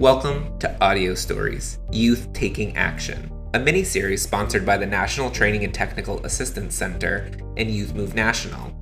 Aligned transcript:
Welcome 0.00 0.58
to 0.60 0.82
Audio 0.82 1.14
Stories 1.14 1.78
Youth 1.92 2.32
Taking 2.32 2.74
Action, 2.74 3.30
a 3.52 3.58
mini 3.58 3.84
series 3.84 4.22
sponsored 4.22 4.64
by 4.64 4.78
the 4.78 4.86
National 4.86 5.30
Training 5.30 5.62
and 5.62 5.74
Technical 5.74 6.24
Assistance 6.24 6.74
Center 6.74 7.30
and 7.58 7.70
Youth 7.70 7.92
Move 7.92 8.14
National. 8.14 8.72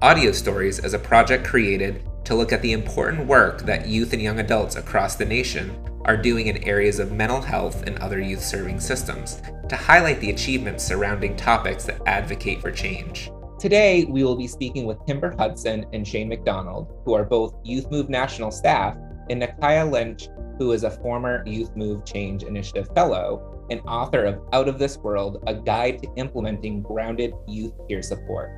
Audio 0.00 0.30
Stories 0.30 0.78
is 0.78 0.94
a 0.94 0.98
project 1.00 1.44
created 1.44 2.08
to 2.24 2.36
look 2.36 2.52
at 2.52 2.62
the 2.62 2.70
important 2.70 3.26
work 3.26 3.62
that 3.62 3.88
youth 3.88 4.12
and 4.12 4.22
young 4.22 4.38
adults 4.38 4.76
across 4.76 5.16
the 5.16 5.24
nation 5.24 5.76
are 6.04 6.16
doing 6.16 6.46
in 6.46 6.62
areas 6.62 7.00
of 7.00 7.10
mental 7.10 7.40
health 7.40 7.82
and 7.88 7.98
other 7.98 8.20
youth 8.20 8.40
serving 8.40 8.78
systems 8.78 9.42
to 9.68 9.74
highlight 9.74 10.20
the 10.20 10.30
achievements 10.30 10.84
surrounding 10.84 11.34
topics 11.34 11.82
that 11.82 12.00
advocate 12.06 12.60
for 12.60 12.70
change. 12.70 13.28
Today, 13.58 14.04
we 14.04 14.22
will 14.22 14.36
be 14.36 14.46
speaking 14.46 14.86
with 14.86 15.04
Tymber 15.04 15.34
Hudson 15.36 15.84
and 15.92 16.06
Shayn 16.06 16.28
MacDonald, 16.28 16.94
who 17.04 17.12
are 17.12 17.24
both 17.24 17.56
Youth 17.64 17.90
Move 17.90 18.08
National 18.08 18.52
staff, 18.52 18.96
and 19.30 19.40
Naikya 19.40 19.90
Lynch, 19.90 20.28
who 20.58 20.72
is 20.72 20.84
a 20.84 20.90
former 20.90 21.42
Youth 21.46 21.74
Move 21.76 22.04
Change 22.04 22.42
Initiative 22.42 22.88
Fellow 22.94 23.64
and 23.70 23.80
author 23.86 24.24
of 24.24 24.40
Out 24.52 24.68
of 24.68 24.78
This 24.78 24.98
World, 24.98 25.42
a 25.46 25.54
guide 25.54 26.02
to 26.02 26.12
implementing 26.16 26.82
grounded 26.82 27.32
youth 27.46 27.72
peer 27.88 28.02
support. 28.02 28.50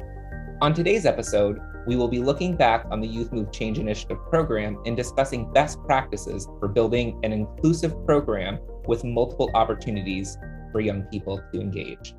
On 0.62 0.72
today's 0.72 1.04
episode, 1.04 1.60
we 1.86 1.96
will 1.96 2.08
be 2.08 2.20
looking 2.20 2.56
back 2.56 2.86
on 2.90 3.00
the 3.00 3.06
Youth 3.06 3.32
Move 3.32 3.52
Change 3.52 3.78
Initiative 3.78 4.18
program 4.30 4.78
and 4.86 4.96
discussing 4.96 5.52
best 5.52 5.78
practices 5.84 6.48
for 6.58 6.68
building 6.68 7.20
an 7.22 7.32
inclusive 7.32 7.94
program 8.06 8.58
with 8.86 9.04
multiple 9.04 9.50
opportunities 9.54 10.38
for 10.70 10.80
young 10.80 11.02
people 11.04 11.42
to 11.52 11.60
engage. 11.60 12.14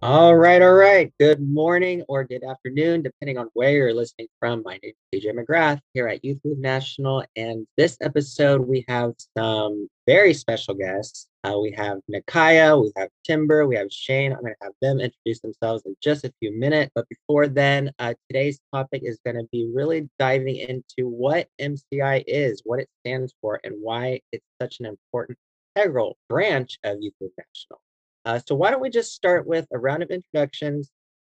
All 0.00 0.36
right, 0.36 0.62
all 0.62 0.74
right. 0.74 1.12
Good 1.18 1.40
morning 1.40 2.04
or 2.06 2.22
good 2.22 2.44
afternoon, 2.44 3.02
depending 3.02 3.36
on 3.36 3.48
where 3.54 3.72
you're 3.72 3.92
listening 3.92 4.28
from. 4.38 4.62
My 4.64 4.78
name 4.80 4.92
is 5.12 5.24
TJ 5.24 5.32
McGrath 5.34 5.80
here 5.92 6.06
at 6.06 6.24
Youth 6.24 6.38
Move 6.44 6.58
National. 6.60 7.24
And 7.34 7.66
this 7.76 7.96
episode, 8.00 8.60
we 8.60 8.84
have 8.86 9.14
some 9.36 9.88
very 10.06 10.34
special 10.34 10.74
guests. 10.74 11.26
Uh, 11.42 11.58
we 11.60 11.72
have 11.72 11.98
Naikya, 12.08 12.80
we 12.80 12.92
have 12.96 13.08
Tymber, 13.24 13.66
we 13.66 13.74
have 13.74 13.88
Shayn. 13.88 14.32
I'm 14.32 14.42
going 14.42 14.54
to 14.54 14.66
have 14.66 14.72
them 14.80 15.00
introduce 15.00 15.40
themselves 15.40 15.82
in 15.84 15.96
just 16.00 16.24
a 16.24 16.32
few 16.38 16.56
minutes. 16.56 16.92
But 16.94 17.08
before 17.08 17.48
then, 17.48 17.90
uh, 17.98 18.14
today's 18.30 18.60
topic 18.72 19.02
is 19.04 19.18
going 19.24 19.36
to 19.36 19.48
be 19.50 19.68
really 19.74 20.08
diving 20.20 20.58
into 20.58 21.08
what 21.08 21.48
MCI 21.60 22.22
is, 22.28 22.62
what 22.64 22.78
it 22.78 22.88
stands 23.00 23.34
for, 23.40 23.58
and 23.64 23.74
why 23.80 24.20
it's 24.30 24.46
such 24.62 24.78
an 24.78 24.86
important 24.86 25.36
integral 25.74 26.16
branch 26.28 26.78
of 26.84 26.98
Youth 27.00 27.14
Move 27.20 27.32
National. 27.36 27.80
Uh, 28.24 28.40
so 28.46 28.54
why 28.54 28.70
don't 28.70 28.80
we 28.80 28.90
just 28.90 29.12
start 29.14 29.46
with 29.46 29.66
a 29.72 29.78
round 29.78 30.02
of 30.02 30.10
introductions? 30.10 30.90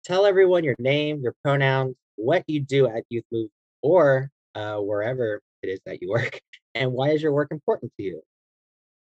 Tell 0.04 0.26
everyone 0.26 0.64
your 0.64 0.76
name, 0.78 1.20
your 1.22 1.34
pronouns, 1.42 1.94
what 2.16 2.44
you 2.46 2.60
do 2.60 2.86
at 2.88 3.04
Youth 3.08 3.24
Move 3.30 3.50
or 3.82 4.30
uh, 4.54 4.76
wherever 4.76 5.40
it 5.62 5.68
is 5.68 5.80
that 5.86 6.02
you 6.02 6.10
work, 6.10 6.40
and 6.74 6.92
why 6.92 7.10
is 7.10 7.22
your 7.22 7.32
work 7.32 7.48
important 7.50 7.92
to 7.98 8.02
you? 8.02 8.22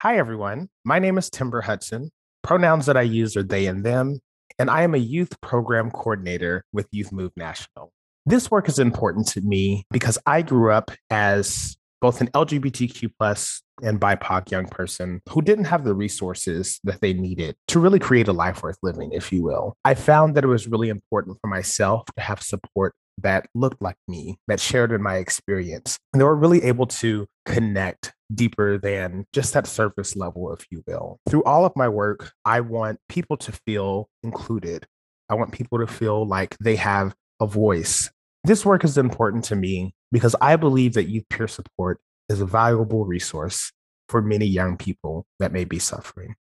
Hi, 0.02 0.18
everyone. 0.18 0.70
My 0.84 1.00
name 1.00 1.18
is 1.18 1.30
Tymber 1.30 1.62
Hudson. 1.62 2.12
Pronouns 2.42 2.86
that 2.88 2.98
I 2.98 3.04
use 3.04 3.38
are 3.38 3.44
they 3.44 3.68
and 3.68 3.86
them, 3.86 4.20
and 4.60 4.70
I 4.70 4.82
am 4.82 4.94
a 4.94 5.00
youth 5.00 5.40
program 5.42 5.92
coordinator 5.92 6.66
with 6.74 6.88
Youth 6.92 7.12
Move 7.12 7.32
National. 7.38 7.92
This 8.26 8.52
work 8.52 8.68
is 8.68 8.80
important 8.80 9.28
to 9.30 9.42
me 9.42 9.86
because 9.92 10.18
I 10.26 10.42
grew 10.42 10.72
up 10.72 10.92
as 11.10 11.78
both 12.04 12.20
an 12.20 12.28
LGBTQ 12.32 13.12
plus 13.18 13.62
and 13.82 13.98
BIPOC 13.98 14.52
young 14.52 14.68
person 14.68 15.22
who 15.30 15.42
didn't 15.42 15.64
have 15.64 15.86
the 15.86 15.94
resources 15.94 16.82
that 16.84 17.00
they 17.00 17.14
needed 17.14 17.56
to 17.70 17.80
really 17.80 17.98
create 17.98 18.28
a 18.28 18.34
life 18.34 18.62
worth 18.62 18.78
living, 18.84 19.14
if 19.14 19.32
you 19.32 19.42
will. 19.42 19.78
I 19.86 19.94
found 19.94 20.36
that 20.36 20.44
it 20.44 20.48
was 20.48 20.68
really 20.68 20.90
important 20.90 21.38
for 21.40 21.48
myself 21.48 22.04
to 22.18 22.22
have 22.22 22.42
support 22.42 22.94
that 23.20 23.46
looked 23.56 23.82
like 23.82 23.96
me, 24.10 24.38
that 24.50 24.60
shared 24.60 24.92
in 24.92 25.02
my 25.02 25.16
experience. 25.16 25.98
And 26.12 26.20
they 26.20 26.26
were 26.26 26.36
really 26.36 26.62
able 26.64 26.88
to 26.88 27.26
connect 27.46 28.14
deeper 28.36 28.78
than 28.78 29.26
just 29.32 29.54
that 29.54 29.66
surface 29.66 30.18
level, 30.18 30.52
if 30.52 30.66
you 30.72 30.84
will. 30.86 31.20
Through 31.30 31.46
all 31.46 31.64
of 31.64 31.72
my 31.78 31.88
work, 31.88 32.34
I 32.44 32.60
want 32.60 33.00
people 33.08 33.38
to 33.38 33.54
feel 33.66 34.10
included. 34.24 34.86
I 35.30 35.36
want 35.36 35.54
people 35.54 35.80
to 35.80 35.88
feel 35.88 36.28
like 36.28 36.58
they 36.60 36.76
have 36.76 37.16
a 37.40 37.48
voice. 37.48 38.12
This 38.46 38.66
work 38.66 38.84
is 38.84 38.98
important 38.98 39.46
to 39.46 39.56
me 39.56 39.96
because 40.12 40.36
I 40.42 40.58
believe 40.58 40.96
that 40.96 41.08
youth 41.08 41.24
peer 41.30 41.48
support 41.48 42.02
is 42.28 42.42
a 42.42 42.46
valuable 42.46 43.06
resource 43.06 43.72
for 44.10 44.22
many 44.22 44.46
young 44.46 44.76
people 44.76 45.26
that 45.40 45.54
may 45.54 45.64
be 45.64 45.80
suffering. 45.80 46.36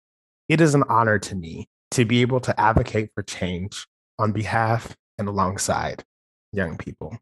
It 0.49 0.61
is 0.61 0.77
an 0.77 0.85
honor 0.89 1.19
to 1.19 1.35
me 1.35 1.67
to 1.91 2.05
be 2.05 2.21
able 2.21 2.39
to 2.41 2.59
advocate 2.61 3.11
for 3.17 3.25
change 3.25 3.89
on 4.17 4.31
behalf 4.31 4.97
and 5.19 5.27
alongside 5.27 6.05
young 6.53 6.77
people. 6.77 7.19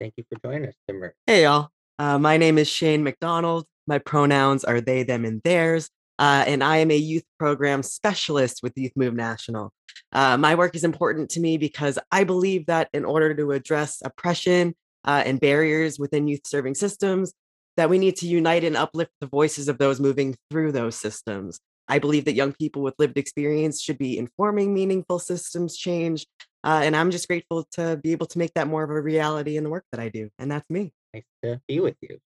Thank 0.00 0.14
you 0.16 0.24
for 0.28 0.40
joining 0.44 0.66
us, 0.66 0.74
Tymber. 0.88 1.14
Hey, 1.28 1.44
y'all. 1.44 1.68
Uh, 2.00 2.18
my 2.18 2.36
name 2.36 2.58
is 2.58 2.68
Shayn 2.68 3.02
MacDonald. 3.02 3.64
My 3.86 3.98
pronouns 3.98 4.64
are 4.64 4.80
they, 4.80 5.04
them, 5.04 5.24
and 5.24 5.40
theirs. 5.44 5.88
Uh, 6.20 6.44
and 6.46 6.62
I 6.62 6.76
am 6.76 6.90
a 6.90 6.96
youth 6.96 7.24
program 7.38 7.82
specialist 7.82 8.60
with 8.62 8.76
Youth 8.76 8.92
Move 8.94 9.14
National. 9.14 9.72
Uh, 10.12 10.36
my 10.36 10.54
work 10.54 10.76
is 10.76 10.84
important 10.84 11.30
to 11.30 11.40
me 11.40 11.56
because 11.56 11.98
I 12.12 12.24
believe 12.24 12.66
that 12.66 12.90
in 12.92 13.06
order 13.06 13.34
to 13.34 13.52
address 13.52 14.02
oppression 14.04 14.74
uh, 15.06 15.22
and 15.24 15.40
barriers 15.40 15.98
within 15.98 16.28
youth 16.28 16.42
serving 16.44 16.74
systems, 16.74 17.32
that 17.78 17.88
we 17.88 17.98
need 17.98 18.16
to 18.16 18.26
unite 18.26 18.64
and 18.64 18.76
uplift 18.76 19.12
the 19.22 19.26
voices 19.26 19.68
of 19.68 19.78
those 19.78 19.98
moving 19.98 20.36
through 20.50 20.72
those 20.72 20.94
systems. 20.94 21.58
I 21.88 21.98
believe 21.98 22.26
that 22.26 22.34
young 22.34 22.52
people 22.52 22.82
with 22.82 22.94
lived 22.98 23.16
experience 23.16 23.80
should 23.80 23.96
be 23.96 24.18
informing 24.18 24.74
meaningful 24.74 25.20
systems 25.20 25.74
change. 25.74 26.26
Uh, 26.62 26.82
and 26.84 26.94
I'm 26.94 27.10
just 27.10 27.28
grateful 27.28 27.66
to 27.72 27.96
be 27.96 28.12
able 28.12 28.26
to 28.26 28.38
make 28.38 28.52
that 28.54 28.68
more 28.68 28.84
of 28.84 28.90
a 28.90 29.00
reality 29.00 29.56
in 29.56 29.64
the 29.64 29.70
work 29.70 29.86
that 29.90 30.00
I 30.00 30.10
do. 30.10 30.28
And 30.38 30.52
that's 30.52 30.68
me. 30.68 30.92
Nice 31.14 31.24
to 31.42 31.60
be 31.66 31.80
with 31.80 31.96
you. 32.02 32.18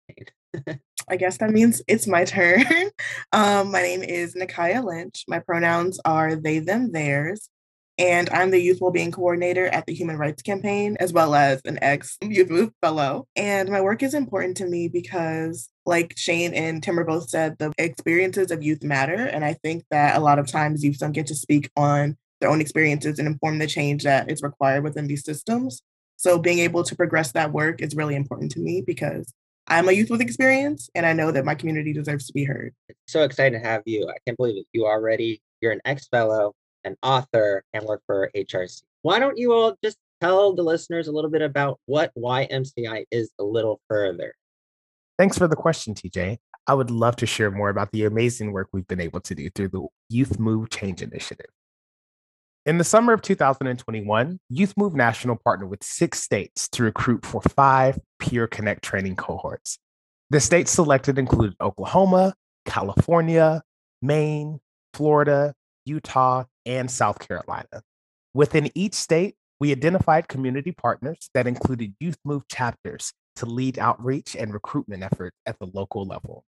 I 1.07 1.17
guess 1.17 1.37
that 1.37 1.51
means 1.51 1.81
it's 1.87 2.07
my 2.07 2.25
turn. 2.25 2.65
um, 3.31 3.71
my 3.71 3.81
name 3.81 4.03
is 4.03 4.35
Naikya 4.35 4.83
Lynch. 4.83 5.25
My 5.27 5.39
pronouns 5.39 5.99
are 6.05 6.35
they, 6.35 6.59
them, 6.59 6.91
theirs 6.91 7.49
and 7.99 8.27
I'm 8.31 8.49
the 8.49 8.59
Youth 8.59 8.81
Wellbeing 8.81 9.11
Coordinator 9.11 9.67
at 9.67 9.85
the 9.85 9.93
Human 9.93 10.17
Rights 10.17 10.41
Campaign, 10.41 10.97
as 10.99 11.13
well 11.13 11.35
as 11.35 11.61
an 11.65 11.77
ex 11.81 12.17
Youth 12.23 12.49
Move 12.49 12.71
Fellow. 12.81 13.27
And 13.35 13.69
my 13.69 13.81
work 13.81 14.01
is 14.01 14.15
important 14.15 14.57
to 14.57 14.65
me 14.65 14.87
because, 14.87 15.69
like 15.85 16.15
Shayn 16.15 16.53
and 16.55 16.81
Tymber 16.81 17.03
both 17.03 17.29
said, 17.29 17.57
the 17.59 17.71
experiences 17.77 18.49
of 18.49 18.63
youth 18.63 18.83
matter. 18.83 19.15
And 19.15 19.45
I 19.45 19.53
think 19.53 19.83
that 19.91 20.17
a 20.17 20.19
lot 20.19 20.39
of 20.39 20.47
times 20.47 20.83
youth 20.83 20.97
don't 20.99 21.11
get 21.11 21.27
to 21.27 21.35
speak 21.35 21.69
on 21.77 22.17
their 22.41 22.49
own 22.49 22.61
experiences 22.61 23.19
and 23.19 23.27
inform 23.27 23.59
the 23.59 23.67
change 23.67 24.03
that 24.03 24.31
is 24.31 24.41
required 24.41 24.83
within 24.83 25.07
these 25.07 25.23
systems. 25.23 25.81
So 26.15 26.39
being 26.39 26.59
able 26.59 26.83
to 26.83 26.95
progress 26.95 27.31
that 27.33 27.51
work 27.53 27.81
is 27.81 27.95
really 27.95 28.15
important 28.15 28.51
to 28.53 28.59
me 28.59 28.81
because 28.81 29.31
I'm 29.67 29.87
a 29.87 29.91
youth 29.91 30.09
with 30.09 30.21
experience 30.21 30.89
and 30.93 31.05
I 31.05 31.13
know 31.13 31.31
that 31.31 31.45
my 31.45 31.55
community 31.55 31.93
deserves 31.93 32.27
to 32.27 32.33
be 32.33 32.43
heard. 32.43 32.73
So 33.07 33.23
excited 33.23 33.57
to 33.57 33.65
have 33.65 33.83
you. 33.85 34.07
I 34.09 34.17
can't 34.25 34.37
believe 34.37 34.57
it. 34.57 34.65
You 34.73 34.85
already, 34.85 35.41
you're 35.61 35.71
an 35.71 35.81
ex 35.85 36.07
fellow 36.07 36.53
an 36.83 36.97
author, 37.03 37.63
and 37.73 37.85
work 37.85 38.01
for 38.05 38.29
HRC. 38.35 38.83
Why 39.01 39.19
don't 39.19 39.37
you 39.37 39.53
all 39.53 39.75
just 39.83 39.97
tell 40.21 40.53
the 40.53 40.63
listeners 40.63 41.07
a 41.07 41.11
little 41.11 41.29
bit 41.29 41.41
about 41.41 41.79
what 41.85 42.11
YMCI 42.17 43.05
is 43.11 43.31
a 43.39 43.43
little 43.43 43.79
further? 43.89 44.33
Thanks 45.17 45.37
for 45.37 45.47
the 45.47 45.55
question, 45.55 45.93
TJ. 45.93 46.37
I 46.65 46.73
would 46.73 46.91
love 46.91 47.15
to 47.17 47.25
share 47.25 47.51
more 47.51 47.69
about 47.69 47.91
the 47.91 48.05
amazing 48.05 48.51
work 48.51 48.69
we've 48.71 48.87
been 48.87 49.01
able 49.01 49.19
to 49.21 49.35
do 49.35 49.49
through 49.49 49.69
the 49.69 49.85
Youth 50.09 50.39
Move 50.39 50.69
Change 50.69 51.01
Initiative. 51.01 51.47
In 52.65 52.77
the 52.77 52.85
summer 52.85 53.11
of 53.11 53.21
2021, 53.21 54.39
Youth 54.49 54.73
Move 54.77 54.95
National 54.95 55.35
partnered 55.35 55.69
with 55.69 55.83
six 55.83 56.23
states 56.23 56.69
to 56.69 56.83
recruit 56.83 57.25
for 57.25 57.41
five 57.41 57.99
Peer 58.19 58.47
Connect 58.47 58.81
training 58.81 59.17
cohorts. 59.17 59.79
The 60.29 60.39
states 60.39 60.71
selected 60.71 61.19
included 61.19 61.57
Oklahoma, 61.59 62.35
California, 62.65 63.63
Maine, 64.01 64.61
Florida, 64.93 65.53
Utah, 65.83 66.45
and 66.65 66.89
South 66.89 67.19
Carolina. 67.19 67.83
Within 68.33 68.71
each 68.75 68.93
state, 68.93 69.35
we 69.59 69.73
identified 69.73 70.29
community 70.29 70.71
partners 70.71 71.29
that 71.33 71.47
included 71.47 71.93
Youth 71.99 72.17
Move 72.23 72.47
chapters 72.47 73.11
to 73.35 73.45
lead 73.45 73.77
outreach 73.77 74.37
and 74.37 74.53
recruitment 74.53 75.03
efforts 75.03 75.35
at 75.45 75.59
the 75.59 75.67
local 75.73 76.05
level. 76.05 76.45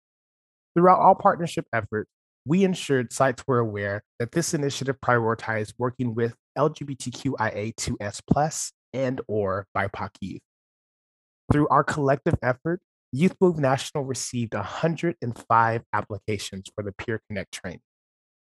Throughout 0.75 0.99
all 0.99 1.15
partnership 1.15 1.65
efforts, 1.73 2.11
we 2.45 2.63
ensured 2.63 3.13
sites 3.13 3.43
were 3.47 3.59
aware 3.59 4.03
that 4.19 4.31
this 4.31 4.53
initiative 4.53 4.97
prioritized 5.03 5.73
working 5.77 6.13
with 6.13 6.35
LGBTQIA2S 6.57 8.71
and 8.93 9.21
or 9.27 9.65
BIPOC 9.75 10.09
youth. 10.19 10.41
Through 11.51 11.67
our 11.69 11.83
collective 11.83 12.35
effort, 12.41 12.81
Youth 13.11 13.35
Move 13.39 13.59
National 13.59 14.03
received 14.03 14.55
105 14.55 15.83
applications 15.93 16.69
for 16.73 16.83
the 16.83 16.91
Peer 16.91 17.21
Connect 17.29 17.51
training. 17.51 17.81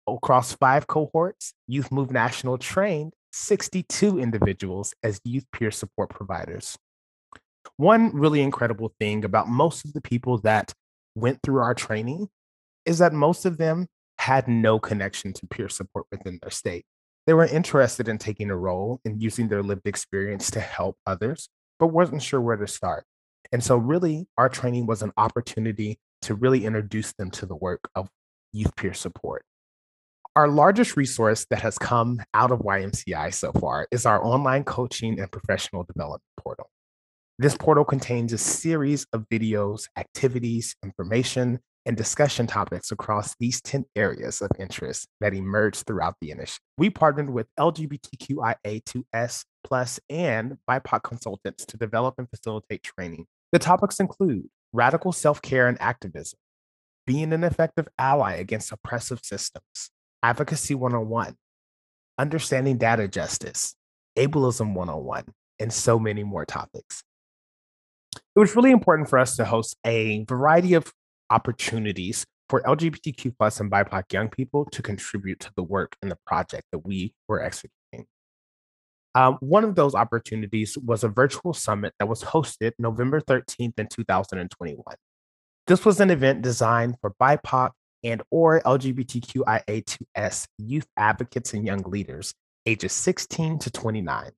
Across 0.07 0.53
five 0.53 0.87
cohorts, 0.87 1.53
Youth 1.67 1.91
Move 1.91 2.11
National 2.11 2.57
trained 2.57 3.13
62 3.31 4.19
individuals 4.19 4.93
as 5.03 5.19
youth 5.23 5.45
peer 5.51 5.71
support 5.71 6.09
providers. 6.09 6.77
One 7.77 8.11
really 8.13 8.41
incredible 8.41 8.93
thing 8.99 9.23
about 9.23 9.47
most 9.47 9.85
of 9.85 9.93
the 9.93 10.01
people 10.01 10.39
that 10.39 10.73
went 11.15 11.39
through 11.43 11.61
our 11.61 11.73
training 11.73 12.27
is 12.89 12.97
that 12.97 13.13
most 13.13 13.45
of 13.45 13.57
them 13.59 13.85
had 14.17 14.47
no 14.47 14.79
connection 14.79 15.31
to 15.31 15.45
peer 15.45 15.69
support 15.69 16.07
within 16.11 16.39
their 16.41 16.49
state. 16.49 16.85
They 17.27 17.33
were 17.33 17.45
interested 17.45 18.07
in 18.07 18.17
taking 18.17 18.49
a 18.49 18.57
role 18.57 18.99
and 19.05 19.21
using 19.21 19.47
their 19.47 19.61
lived 19.61 19.85
experience 19.85 20.49
to 20.51 20.59
help 20.59 20.97
others, 21.05 21.49
but 21.77 21.87
wasn't 21.87 22.23
sure 22.23 22.41
where 22.41 22.57
to 22.57 22.67
start. 22.67 23.05
And 23.51 23.63
so, 23.63 23.77
really, 23.77 24.27
our 24.39 24.49
training 24.49 24.87
was 24.87 25.03
an 25.03 25.11
opportunity 25.17 25.99
to 26.23 26.33
really 26.33 26.65
introduce 26.65 27.13
them 27.13 27.29
to 27.31 27.45
the 27.45 27.55
work 27.55 27.81
of 27.93 28.09
youth 28.53 28.75
peer 28.75 28.95
support. 28.95 29.43
Our 30.35 30.47
largest 30.47 30.97
resource 30.97 31.45
that 31.51 31.61
has 31.61 31.77
come 31.77 32.21
out 32.33 32.51
of 32.51 32.61
YMCI 32.61 33.35
so 33.35 33.51
far 33.51 33.87
is 33.91 34.07
our 34.07 34.23
online 34.25 34.63
coaching 34.63 35.19
and 35.19 35.31
professional 35.31 35.83
development 35.83 36.23
portal. 36.39 36.71
This 37.37 37.55
portal 37.55 37.85
contains 37.85 38.33
a 38.33 38.37
series 38.39 39.05
of 39.13 39.29
videos, 39.29 39.83
activities, 39.95 40.75
information, 40.83 41.59
and 41.89 41.97
discussion 41.97 42.45
topics 42.45 42.91
across 42.91 43.35
these 43.39 43.59
10 43.61 43.83
areas 43.95 44.43
of 44.43 44.51
interest 44.59 45.07
that 45.21 45.33
emerged 45.33 45.87
throughout 45.87 46.13
the 46.21 46.29
initiative. 46.29 46.59
We 46.77 46.91
partnered 46.91 47.31
with 47.31 47.47
LGBTQIA2S 47.59 49.43
plus 49.63 49.99
and 50.07 50.59
BIPOC 50.69 51.01
consultants 51.01 51.65
to 51.65 51.77
develop 51.77 52.13
and 52.19 52.29
facilitate 52.29 52.83
training. 52.83 53.25
The 53.51 53.57
topics 53.57 53.99
include 53.99 54.49
radical 54.71 55.11
self-care 55.11 55.67
and 55.67 55.81
activism, 55.81 56.37
being 57.07 57.33
an 57.33 57.43
effective 57.43 57.87
ally 57.97 58.35
against 58.35 58.71
oppressive 58.71 59.21
systems, 59.23 59.89
advocacy 60.21 60.75
101, 60.75 61.37
understanding 62.19 62.77
data 62.77 63.07
justice, 63.07 63.73
ableism 64.15 64.75
101, 64.75 65.23
and 65.57 65.73
so 65.73 65.97
many 65.97 66.23
more 66.23 66.45
topics. 66.45 67.01
It 68.35 68.39
was 68.39 68.55
really 68.55 68.69
important 68.69 69.09
for 69.09 69.17
us 69.17 69.35
to 69.37 69.45
host 69.45 69.75
a 69.83 70.23
variety 70.25 70.75
of 70.75 70.93
opportunities 71.29 72.25
for 72.49 72.61
LGBTQ 72.63 73.35
plus 73.37 73.59
and 73.59 73.71
BIPOC 73.71 74.11
young 74.11 74.29
people 74.29 74.65
to 74.65 74.81
contribute 74.81 75.39
to 75.41 75.51
the 75.55 75.63
work 75.63 75.95
and 76.01 76.09
the 76.09 76.17
project 76.25 76.63
that 76.71 76.79
we 76.79 77.13
were 77.27 77.41
executing. 77.41 78.07
Um, 79.15 79.37
one 79.39 79.63
of 79.63 79.75
those 79.75 79.95
opportunities 79.95 80.77
was 80.77 81.03
a 81.03 81.09
virtual 81.09 81.53
summit 81.53 81.93
that 81.99 82.07
was 82.07 82.23
hosted 82.23 82.73
November 82.77 83.21
13th 83.21 83.79
in 83.79 83.87
2021. 83.87 84.83
This 85.67 85.85
was 85.85 85.99
an 85.99 86.09
event 86.09 86.41
designed 86.41 86.95
for 87.01 87.13
BIPOC 87.21 87.71
and 88.03 88.21
or 88.31 88.61
LGBTQIA2S 88.61 90.47
youth 90.57 90.87
advocates 90.97 91.53
and 91.53 91.65
young 91.65 91.83
leaders 91.83 92.33
ages 92.65 92.93
16 92.93 93.59
to 93.59 93.71
29. 93.71 94.31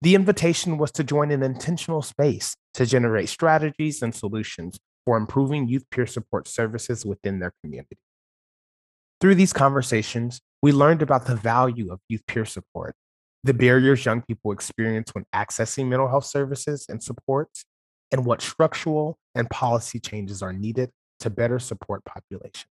The 0.00 0.14
invitation 0.14 0.78
was 0.78 0.92
to 0.92 1.04
join 1.04 1.30
an 1.30 1.42
intentional 1.42 2.02
space 2.02 2.56
to 2.74 2.86
generate 2.86 3.28
strategies 3.28 4.00
and 4.00 4.14
solutions 4.14 4.78
for 5.08 5.16
improving 5.16 5.66
youth 5.66 5.86
peer 5.90 6.06
support 6.06 6.46
services 6.46 7.06
within 7.06 7.38
their 7.38 7.54
community. 7.62 7.96
Through 9.22 9.36
these 9.36 9.54
conversations, 9.54 10.42
we 10.60 10.70
learned 10.70 11.00
about 11.00 11.24
the 11.24 11.34
value 11.34 11.90
of 11.90 12.00
youth 12.10 12.26
peer 12.26 12.44
support, 12.44 12.94
the 13.42 13.54
barriers 13.54 14.04
young 14.04 14.20
people 14.20 14.52
experience 14.52 15.14
when 15.14 15.24
accessing 15.34 15.88
mental 15.88 16.08
health 16.08 16.26
services 16.26 16.84
and 16.90 17.02
supports, 17.02 17.64
and 18.12 18.26
what 18.26 18.42
structural 18.42 19.16
and 19.34 19.48
policy 19.48 19.98
changes 19.98 20.42
are 20.42 20.52
needed 20.52 20.90
to 21.20 21.30
better 21.30 21.58
support 21.58 22.04
populations. 22.04 22.66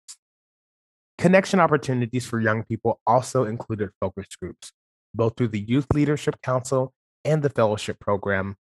Connection 1.20 1.60
opportunities 1.60 2.26
for 2.26 2.40
young 2.40 2.64
people 2.64 3.00
also 3.06 3.44
included 3.44 3.92
focus 4.02 4.26
groups, 4.42 4.72
both 5.14 5.38
through 5.38 5.50
the 5.50 5.62
Youth 5.62 5.86
Leadership 5.94 6.42
Council 6.42 6.96
and 7.24 7.44
the 7.44 7.52
fellowship 7.52 8.00
program. 8.00 8.56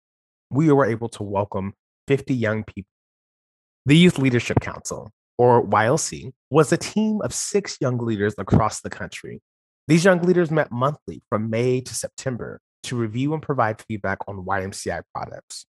We 0.50 0.72
were 0.72 0.86
able 0.86 1.08
to 1.10 1.22
welcome 1.22 1.74
50 2.08 2.34
young 2.34 2.64
people 2.64 2.90
the 3.86 3.96
Youth 3.96 4.18
Leadership 4.18 4.60
Council, 4.60 5.10
or 5.38 5.64
YLC, 5.66 6.32
was 6.50 6.72
a 6.72 6.76
team 6.76 7.20
of 7.22 7.32
six 7.32 7.78
young 7.80 7.98
leaders 7.98 8.34
across 8.38 8.80
the 8.80 8.90
country. 8.90 9.40
These 9.88 10.04
young 10.04 10.22
leaders 10.22 10.50
met 10.50 10.70
monthly 10.70 11.22
from 11.28 11.50
May 11.50 11.80
to 11.80 11.94
September 11.94 12.60
to 12.84 12.96
review 12.96 13.34
and 13.34 13.42
provide 13.42 13.82
feedback 13.82 14.18
on 14.28 14.44
YMCI 14.44 15.02
products. 15.14 15.66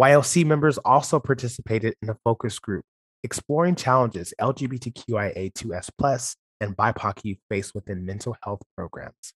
YLC 0.00 0.44
members 0.44 0.78
also 0.78 1.18
participated 1.20 1.94
in 2.02 2.10
a 2.10 2.16
focus 2.24 2.58
group 2.58 2.84
exploring 3.22 3.74
challenges 3.74 4.32
LGBTQIA2S 4.40 6.36
and 6.60 6.76
BIPOC 6.76 7.24
youth 7.24 7.38
face 7.50 7.74
within 7.74 8.06
mental 8.06 8.36
health 8.42 8.62
programs. 8.76 9.32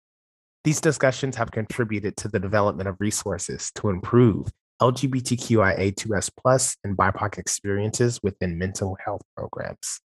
These 0.64 0.80
discussions 0.80 1.36
have 1.36 1.50
contributed 1.50 2.16
to 2.18 2.28
the 2.28 2.38
development 2.38 2.88
of 2.88 2.96
resources 3.00 3.70
to 3.76 3.88
improve 3.88 4.48
LGBTQIA2S 4.80 6.30
plus 6.36 6.76
and 6.84 6.96
BIPOC 6.96 7.38
experiences 7.38 8.20
within 8.22 8.58
mental 8.58 8.96
health 9.04 9.22
programs. 9.36 10.00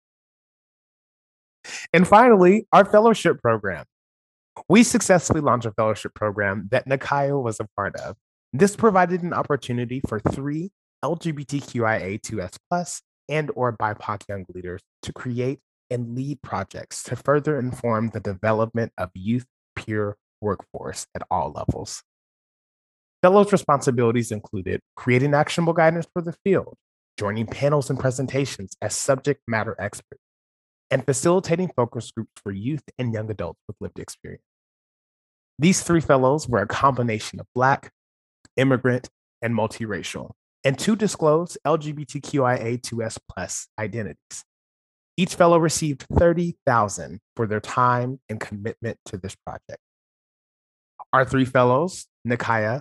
And 1.93 2.07
finally, 2.07 2.67
our 2.73 2.85
fellowship 2.85 3.41
program. 3.41 3.85
We 4.69 4.83
successfully 4.83 5.41
launched 5.41 5.67
a 5.67 5.73
fellowship 5.73 6.15
program 6.15 6.69
that 6.71 6.89
Naikya 6.89 7.43
was 7.43 7.61
a 7.61 7.67
part 7.77 7.97
of. 7.97 8.17
This 8.53 8.77
provided 8.77 9.23
an 9.23 9.33
opportunity 9.33 10.03
for 10.09 10.21
three 10.21 10.71
LGBTQIA2S 11.05 12.57
plus 12.69 13.03
and 13.29 13.51
or 13.55 13.77
BIPOC 13.77 14.23
young 14.29 14.45
leaders 14.55 14.81
to 15.03 15.13
create 15.13 15.61
and 15.91 16.15
lead 16.15 16.43
projects 16.43 17.03
to 17.05 17.17
further 17.17 17.59
inform 17.59 18.11
the 18.11 18.21
development 18.21 18.93
of 18.99 19.11
youth 19.15 19.47
peer 19.77 20.17
workforce 20.41 21.07
at 21.15 21.23
all 21.31 21.53
levels. 21.53 22.03
Fellows' 23.23 23.53
responsibilities 23.53 24.33
included 24.33 24.81
creating 24.97 25.35
actionable 25.35 25.75
guidance 25.75 26.07
for 26.11 26.23
the 26.23 26.33
field, 26.45 26.77
joining 27.19 27.47
panels 27.47 27.91
and 27.91 27.99
presentations 27.99 28.75
as 28.81 28.97
subject 28.97 29.43
matter 29.47 29.77
experts, 29.79 30.23
and 30.91 31.05
facilitating 31.05 31.71
focus 31.77 32.11
groups 32.11 32.33
for 32.43 32.51
youth 32.51 32.83
and 32.99 33.13
young 33.13 33.31
adults 33.31 33.61
with 33.69 33.77
lived 33.79 33.99
experience. 33.99 34.43
These 35.59 35.83
three 35.83 36.01
fellows 36.01 36.49
were 36.49 36.63
a 36.63 36.67
combination 36.67 37.41
of 37.41 37.47
Black, 37.55 37.93
immigrant, 38.57 39.11
and 39.43 39.55
multiracial, 39.55 40.31
and 40.65 40.79
two 40.79 40.97
disclosed 40.97 41.59
LGBTQIA2S 41.67 43.19
plus 43.31 43.69
identities. 43.79 44.45
Each 45.19 45.35
fellow 45.35 45.59
received 45.59 46.07
30,000 46.15 47.21
for 47.37 47.47
their 47.47 47.61
time 47.61 48.21
and 48.31 48.41
commitment 48.41 48.97
to 49.07 49.19
this 49.19 49.37
project. 49.37 49.81
Our 51.13 51.27
three 51.27 51.45
fellows, 51.45 52.07
Naikya, 52.27 52.81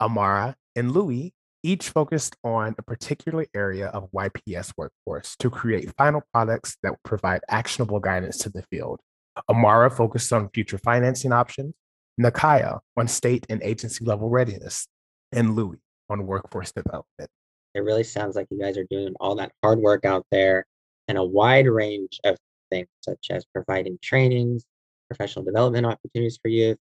Amara, 0.00 0.56
and 0.74 0.92
Louis 0.92 1.32
each 1.62 1.90
focused 1.90 2.36
on 2.44 2.74
a 2.78 2.82
particular 2.82 3.46
area 3.54 3.88
of 3.88 4.08
YPS 4.12 4.72
workforce 4.76 5.34
to 5.38 5.50
create 5.50 5.92
final 5.98 6.22
products 6.32 6.76
that 6.82 6.92
would 6.92 7.02
provide 7.02 7.40
actionable 7.48 7.98
guidance 7.98 8.38
to 8.38 8.50
the 8.50 8.62
field. 8.70 9.00
Amara 9.48 9.90
focused 9.90 10.32
on 10.32 10.48
future 10.50 10.78
financing 10.78 11.32
options, 11.32 11.74
Naikya 12.20 12.80
on 12.96 13.08
state 13.08 13.46
and 13.48 13.62
agency 13.62 14.04
level 14.04 14.28
readiness, 14.28 14.86
and 15.32 15.56
Louis 15.56 15.78
on 16.08 16.26
workforce 16.26 16.72
development. 16.72 17.30
It 17.74 17.80
really 17.80 18.04
sounds 18.04 18.36
like 18.36 18.46
you 18.50 18.58
guys 18.58 18.78
are 18.78 18.86
doing 18.88 19.14
all 19.20 19.34
that 19.36 19.52
hard 19.62 19.80
work 19.80 20.04
out 20.04 20.24
there 20.30 20.64
and 21.08 21.18
a 21.18 21.24
wide 21.24 21.66
range 21.66 22.20
of 22.24 22.36
things, 22.70 22.88
such 23.00 23.26
as 23.30 23.44
providing 23.44 23.98
trainings, 24.02 24.64
professional 25.08 25.44
development 25.44 25.86
opportunities 25.86 26.38
for 26.40 26.48
youth, 26.48 26.78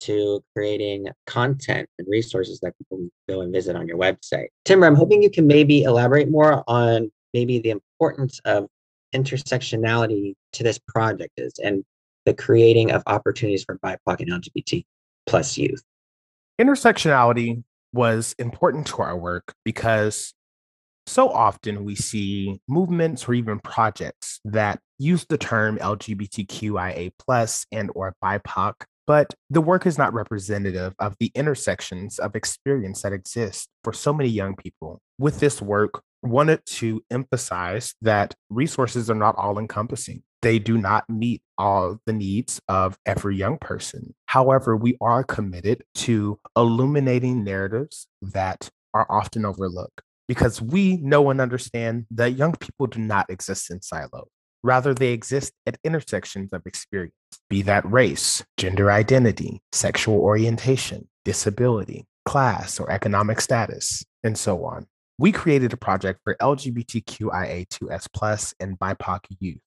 to 0.00 0.42
creating 0.54 1.06
content 1.26 1.88
and 1.98 2.06
resources 2.08 2.60
that 2.60 2.76
people 2.78 2.98
can 2.98 3.10
go 3.28 3.40
and 3.40 3.52
visit 3.52 3.76
on 3.76 3.86
your 3.88 3.98
website. 3.98 4.48
Tymber, 4.64 4.86
I'm 4.86 4.94
hoping 4.94 5.22
you 5.22 5.30
can 5.30 5.46
maybe 5.46 5.82
elaborate 5.82 6.30
more 6.30 6.62
on 6.68 7.10
maybe 7.32 7.58
the 7.58 7.70
importance 7.70 8.40
of 8.44 8.66
intersectionality 9.14 10.34
to 10.52 10.62
this 10.62 10.78
project 10.78 11.32
is 11.36 11.54
and 11.62 11.84
the 12.24 12.34
creating 12.34 12.90
of 12.90 13.02
opportunities 13.06 13.64
for 13.64 13.78
BIPOC 13.78 14.20
and 14.20 14.30
LGBT 14.30 14.84
plus 15.26 15.56
youth. 15.56 15.82
Intersectionality 16.60 17.62
was 17.92 18.34
important 18.38 18.86
to 18.88 19.02
our 19.02 19.16
work 19.16 19.54
because 19.64 20.34
so 21.06 21.28
often 21.30 21.84
we 21.84 21.94
see 21.94 22.60
movements 22.68 23.28
or 23.28 23.34
even 23.34 23.60
projects 23.60 24.40
that 24.44 24.80
use 24.98 25.24
the 25.28 25.38
term 25.38 25.78
LGBTQIA 25.78 27.12
plus 27.18 27.64
and 27.70 27.90
or 27.94 28.14
BIPOC 28.22 28.74
but 29.06 29.34
the 29.50 29.60
work 29.60 29.86
is 29.86 29.98
not 29.98 30.12
representative 30.12 30.94
of 30.98 31.16
the 31.20 31.30
intersections 31.34 32.18
of 32.18 32.34
experience 32.34 33.02
that 33.02 33.12
exist 33.12 33.68
for 33.84 33.92
so 33.92 34.12
many 34.12 34.28
young 34.28 34.56
people. 34.56 35.00
With 35.18 35.40
this 35.40 35.62
work, 35.62 36.02
wanted 36.22 36.64
to 36.66 37.02
emphasize 37.10 37.94
that 38.02 38.34
resources 38.50 39.08
are 39.08 39.14
not 39.14 39.36
all 39.36 39.58
encompassing. 39.58 40.22
They 40.42 40.58
do 40.58 40.76
not 40.78 41.08
meet 41.08 41.42
all 41.58 41.98
the 42.06 42.12
needs 42.12 42.60
of 42.68 42.98
every 43.06 43.36
young 43.36 43.58
person. 43.58 44.14
However, 44.26 44.76
we 44.76 44.96
are 45.00 45.24
committed 45.24 45.82
to 45.96 46.38
illuminating 46.56 47.44
narratives 47.44 48.06
that 48.22 48.68
are 48.92 49.06
often 49.08 49.44
overlooked 49.44 50.02
because 50.28 50.60
we 50.60 50.96
know 50.98 51.30
and 51.30 51.40
understand 51.40 52.06
that 52.10 52.36
young 52.36 52.52
people 52.52 52.86
do 52.86 53.00
not 53.00 53.30
exist 53.30 53.70
in 53.70 53.80
silos. 53.82 54.28
Rather, 54.62 54.94
they 54.94 55.12
exist 55.12 55.52
at 55.66 55.78
intersections 55.84 56.48
of 56.52 56.62
experience, 56.66 57.14
be 57.48 57.62
that 57.62 57.90
race, 57.90 58.44
gender 58.56 58.90
identity, 58.90 59.62
sexual 59.72 60.18
orientation, 60.18 61.06
disability, 61.24 62.04
class, 62.24 62.80
or 62.80 62.90
economic 62.90 63.40
status, 63.40 64.04
and 64.22 64.36
so 64.36 64.64
on. 64.64 64.86
We 65.18 65.32
created 65.32 65.72
a 65.72 65.78
project 65.78 66.20
for 66.24 66.36
LGBTQIA2S 66.42 68.54
and 68.60 68.78
BIPOC 68.78 69.20
youth. 69.40 69.60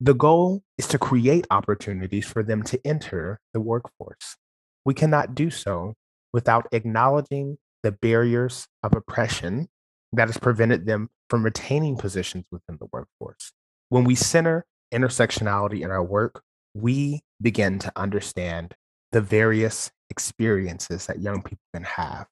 The 0.00 0.14
goal 0.14 0.64
is 0.78 0.88
to 0.88 0.98
create 0.98 1.46
opportunities 1.50 2.26
for 2.26 2.42
them 2.42 2.62
to 2.64 2.78
enter 2.84 3.40
the 3.54 3.60
workforce. 3.60 4.36
We 4.84 4.94
cannot 4.94 5.34
do 5.34 5.50
so 5.50 5.94
without 6.32 6.66
acknowledging 6.72 7.58
the 7.82 7.92
barriers 7.92 8.66
of 8.82 8.94
oppression 8.94 9.68
that 10.12 10.28
has 10.28 10.38
prevented 10.38 10.86
them 10.86 11.08
from 11.30 11.44
retaining 11.44 11.96
positions 11.96 12.46
within 12.50 12.76
the 12.78 12.88
workforce. 12.92 13.52
When 13.88 14.04
we 14.04 14.14
center 14.14 14.66
intersectionality 14.92 15.82
in 15.82 15.90
our 15.90 16.02
work, 16.02 16.42
we 16.74 17.22
begin 17.40 17.78
to 17.80 17.92
understand 17.96 18.74
the 19.12 19.20
various 19.20 19.90
experiences 20.10 21.06
that 21.06 21.20
young 21.20 21.42
people 21.42 21.64
can 21.74 21.84
have. 21.84 22.26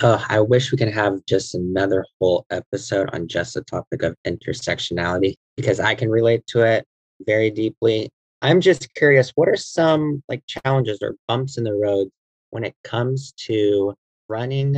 I 0.00 0.40
wish 0.40 0.70
we 0.70 0.78
could 0.78 0.92
have 0.92 1.24
just 1.26 1.54
another 1.54 2.04
whole 2.20 2.46
episode 2.50 3.10
on 3.12 3.26
just 3.26 3.54
the 3.54 3.62
topic 3.62 4.02
of 4.02 4.14
intersectionality 4.26 5.34
because 5.56 5.80
I 5.80 5.94
can 5.96 6.08
relate 6.08 6.46
to 6.48 6.62
it 6.62 6.86
very 7.26 7.50
deeply. 7.50 8.08
I'm 8.40 8.60
just 8.60 8.94
curious, 8.94 9.32
what 9.34 9.48
are 9.48 9.56
some 9.56 10.22
like 10.28 10.44
challenges 10.46 11.00
or 11.02 11.16
bumps 11.26 11.58
in 11.58 11.64
the 11.64 11.74
road 11.74 12.08
when 12.50 12.62
it 12.62 12.74
comes 12.84 13.32
to 13.46 13.94
running 14.28 14.76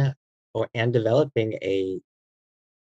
or 0.55 0.69
and 0.75 0.91
developing 0.93 1.53
a 1.63 2.01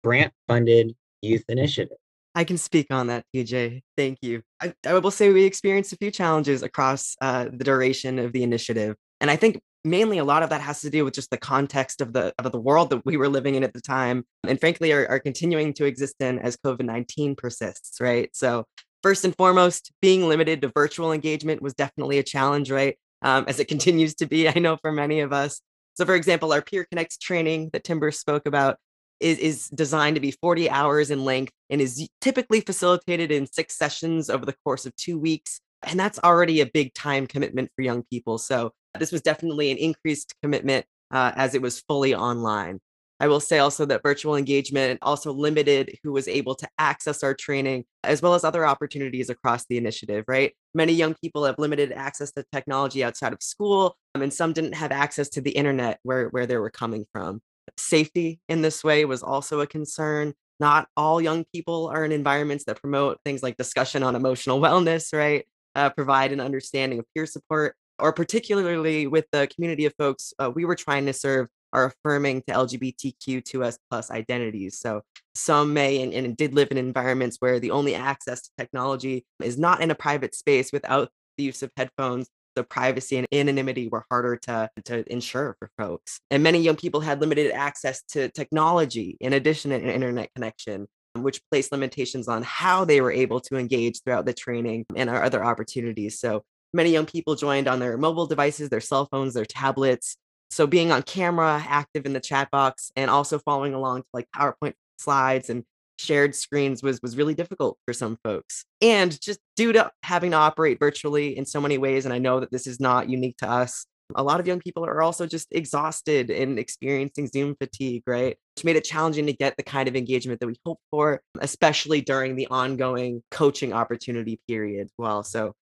grant 0.02 0.32
funded 0.48 0.94
youth 1.20 1.44
initiative? 1.50 1.98
I 2.34 2.44
can 2.44 2.56
speak 2.56 2.86
on 2.90 3.08
that, 3.08 3.24
TJ. 3.34 3.82
Thank 3.96 4.18
you. 4.22 4.42
I, 4.60 4.74
I 4.86 4.98
will 4.98 5.10
say 5.10 5.32
we 5.32 5.44
experienced 5.44 5.92
a 5.92 5.96
few 5.96 6.10
challenges 6.10 6.62
across 6.62 7.14
uh, 7.20 7.44
the 7.52 7.64
duration 7.64 8.18
of 8.18 8.32
the 8.32 8.42
initiative. 8.42 8.96
And 9.20 9.30
I 9.30 9.36
think 9.36 9.60
mainly 9.84 10.18
a 10.18 10.24
lot 10.24 10.42
of 10.42 10.50
that 10.50 10.60
has 10.60 10.80
to 10.82 10.90
do 10.90 11.04
with 11.04 11.14
just 11.14 11.30
the 11.30 11.36
context 11.36 12.00
of 12.00 12.12
the 12.12 12.32
of 12.38 12.52
the 12.52 12.60
world 12.60 12.90
that 12.90 13.04
we 13.04 13.16
were 13.16 13.28
living 13.28 13.54
in 13.54 13.64
at 13.64 13.72
the 13.72 13.80
time 13.80 14.24
and 14.46 14.60
frankly 14.60 14.92
are, 14.92 15.06
are 15.08 15.18
continuing 15.18 15.72
to 15.74 15.84
exist 15.84 16.14
in 16.20 16.38
as 16.38 16.56
covid-19 16.56 17.36
persists 17.36 18.00
right 18.00 18.30
so 18.32 18.64
first 19.02 19.24
and 19.24 19.34
foremost 19.36 19.90
being 20.00 20.28
limited 20.28 20.62
to 20.62 20.70
virtual 20.74 21.12
engagement 21.12 21.60
was 21.60 21.74
definitely 21.74 22.18
a 22.18 22.22
challenge 22.22 22.70
right 22.70 22.96
um, 23.22 23.44
as 23.48 23.58
it 23.58 23.64
continues 23.68 24.14
to 24.14 24.26
be 24.26 24.48
i 24.48 24.58
know 24.58 24.76
for 24.76 24.92
many 24.92 25.20
of 25.20 25.32
us 25.32 25.60
so 25.94 26.04
for 26.04 26.14
example 26.14 26.52
our 26.52 26.62
peer 26.62 26.84
connects 26.84 27.18
training 27.18 27.70
that 27.72 27.82
Tymber 27.82 28.12
spoke 28.12 28.46
about 28.46 28.78
is, 29.22 29.38
is 29.38 29.68
designed 29.68 30.16
to 30.16 30.20
be 30.20 30.32
40 30.32 30.68
hours 30.68 31.10
in 31.10 31.24
length 31.24 31.52
and 31.70 31.80
is 31.80 32.08
typically 32.20 32.60
facilitated 32.60 33.30
in 33.30 33.46
six 33.46 33.76
sessions 33.76 34.28
over 34.28 34.44
the 34.44 34.54
course 34.64 34.86
of 34.86 34.94
two 34.96 35.18
weeks. 35.18 35.60
And 35.82 35.98
that's 35.98 36.18
already 36.22 36.60
a 36.60 36.66
big 36.66 36.94
time 36.94 37.26
commitment 37.26 37.70
for 37.74 37.82
young 37.82 38.02
people. 38.04 38.38
So 38.38 38.72
this 38.98 39.12
was 39.12 39.22
definitely 39.22 39.70
an 39.70 39.78
increased 39.78 40.34
commitment 40.42 40.86
uh, 41.10 41.32
as 41.36 41.54
it 41.54 41.62
was 41.62 41.80
fully 41.80 42.14
online. 42.14 42.80
I 43.20 43.28
will 43.28 43.38
say 43.38 43.58
also 43.58 43.84
that 43.84 44.02
virtual 44.02 44.34
engagement 44.34 44.98
also 45.00 45.32
limited 45.32 45.96
who 46.02 46.10
was 46.10 46.26
able 46.26 46.56
to 46.56 46.68
access 46.76 47.22
our 47.22 47.34
training, 47.34 47.84
as 48.02 48.20
well 48.20 48.34
as 48.34 48.42
other 48.42 48.66
opportunities 48.66 49.30
across 49.30 49.64
the 49.66 49.76
initiative, 49.76 50.24
right? 50.26 50.52
Many 50.74 50.92
young 50.92 51.14
people 51.14 51.44
have 51.44 51.56
limited 51.56 51.92
access 51.92 52.32
to 52.32 52.44
technology 52.50 53.04
outside 53.04 53.32
of 53.32 53.40
school, 53.40 53.96
um, 54.16 54.22
and 54.22 54.32
some 54.32 54.52
didn't 54.52 54.74
have 54.74 54.90
access 54.90 55.28
to 55.30 55.40
the 55.40 55.52
internet 55.52 56.00
where, 56.02 56.30
where 56.30 56.46
they 56.46 56.56
were 56.56 56.70
coming 56.70 57.04
from. 57.12 57.40
Safety 57.76 58.40
in 58.48 58.62
this 58.62 58.82
way 58.84 59.04
was 59.04 59.22
also 59.22 59.60
a 59.60 59.66
concern. 59.66 60.34
Not 60.60 60.88
all 60.96 61.20
young 61.20 61.44
people 61.52 61.88
are 61.88 62.04
in 62.04 62.12
environments 62.12 62.64
that 62.64 62.80
promote 62.80 63.18
things 63.24 63.42
like 63.42 63.56
discussion 63.56 64.02
on 64.02 64.14
emotional 64.14 64.60
wellness, 64.66 65.16
right? 65.16 65.46
Uh, 65.74 65.90
provide 65.90 66.32
an 66.32 66.40
understanding 66.40 66.98
of 66.98 67.06
peer 67.14 67.26
support, 67.26 67.74
or 67.98 68.12
particularly 68.12 69.06
with 69.06 69.26
the 69.32 69.48
community 69.54 69.86
of 69.86 69.94
folks 69.98 70.34
uh, 70.38 70.50
we 70.54 70.64
were 70.64 70.76
trying 70.76 71.06
to 71.06 71.12
serve 71.12 71.48
are 71.72 71.86
affirming 71.86 72.42
to 72.42 72.52
LGBTQ2S 72.52 73.78
plus 73.90 74.10
identities. 74.10 74.78
So 74.78 75.02
some 75.34 75.72
may 75.72 76.02
and, 76.02 76.12
and 76.12 76.36
did 76.36 76.54
live 76.54 76.68
in 76.70 76.78
environments 76.78 77.38
where 77.40 77.58
the 77.58 77.70
only 77.70 77.94
access 77.94 78.42
to 78.42 78.50
technology 78.58 79.24
is 79.42 79.58
not 79.58 79.80
in 79.80 79.90
a 79.90 79.94
private 79.94 80.34
space 80.34 80.70
without 80.72 81.08
the 81.38 81.44
use 81.44 81.62
of 81.62 81.70
headphones 81.76 82.28
the 82.54 82.64
privacy 82.64 83.16
and 83.16 83.26
anonymity 83.32 83.88
were 83.88 84.04
harder 84.10 84.36
to, 84.36 84.70
to 84.84 85.12
ensure 85.12 85.56
for 85.58 85.70
folks. 85.78 86.20
And 86.30 86.42
many 86.42 86.60
young 86.60 86.76
people 86.76 87.00
had 87.00 87.20
limited 87.20 87.52
access 87.52 88.02
to 88.10 88.28
technology 88.30 89.16
in 89.20 89.32
addition 89.32 89.70
to 89.70 89.76
an 89.76 89.88
internet 89.88 90.30
connection, 90.34 90.86
which 91.14 91.40
placed 91.50 91.72
limitations 91.72 92.28
on 92.28 92.42
how 92.42 92.84
they 92.84 93.00
were 93.00 93.12
able 93.12 93.40
to 93.40 93.56
engage 93.56 94.02
throughout 94.02 94.26
the 94.26 94.34
training 94.34 94.86
and 94.94 95.10
our 95.10 95.22
other 95.22 95.44
opportunities. 95.44 96.18
So 96.18 96.44
many 96.72 96.90
young 96.90 97.06
people 97.06 97.34
joined 97.34 97.68
on 97.68 97.78
their 97.80 97.96
mobile 97.96 98.26
devices, 98.26 98.68
their 98.68 98.80
cell 98.80 99.06
phones, 99.10 99.34
their 99.34 99.44
tablets. 99.44 100.16
So 100.50 100.66
being 100.66 100.92
on 100.92 101.02
camera, 101.02 101.62
active 101.66 102.06
in 102.06 102.12
the 102.12 102.20
chat 102.20 102.50
box, 102.50 102.92
and 102.96 103.10
also 103.10 103.38
following 103.38 103.74
along 103.74 104.02
to 104.02 104.08
like 104.12 104.28
PowerPoint 104.34 104.74
slides 104.98 105.50
and 105.50 105.64
shared 106.02 106.34
screens 106.34 106.82
was 106.82 107.00
was 107.02 107.16
really 107.16 107.34
difficult 107.34 107.78
for 107.86 107.94
some 107.94 108.18
folks. 108.24 108.64
And 108.80 109.18
just 109.20 109.40
due 109.56 109.72
to 109.72 109.90
having 110.02 110.32
to 110.32 110.36
operate 110.36 110.78
virtually 110.78 111.36
in 111.36 111.46
so 111.46 111.60
many 111.60 111.78
ways 111.78 112.04
and 112.04 112.14
i 112.14 112.18
know 112.18 112.40
that 112.40 112.50
this 112.50 112.66
is 112.66 112.80
not 112.80 113.08
unique 113.08 113.36
to 113.38 113.48
us 113.48 113.86
a 114.14 114.22
lot 114.22 114.40
of 114.40 114.46
young 114.46 114.60
people 114.60 114.84
are 114.84 115.00
also 115.00 115.26
just 115.26 115.48
exhausted 115.52 116.30
and 116.30 116.58
experiencing 116.58 117.26
zoom 117.28 117.54
fatigue 117.56 118.02
right? 118.06 118.36
Which 118.56 118.64
made 118.64 118.76
it 118.76 118.84
challenging 118.84 119.26
to 119.26 119.32
get 119.32 119.56
the 119.56 119.62
kind 119.62 119.88
of 119.88 119.96
engagement 119.96 120.40
that 120.40 120.46
we 120.46 120.56
hope 120.66 120.80
for 120.90 121.22
especially 121.40 122.00
during 122.00 122.36
the 122.36 122.48
ongoing 122.48 123.22
coaching 123.30 123.72
opportunity 123.72 124.40
period 124.46 124.88
well. 124.98 125.22
So 125.22 125.54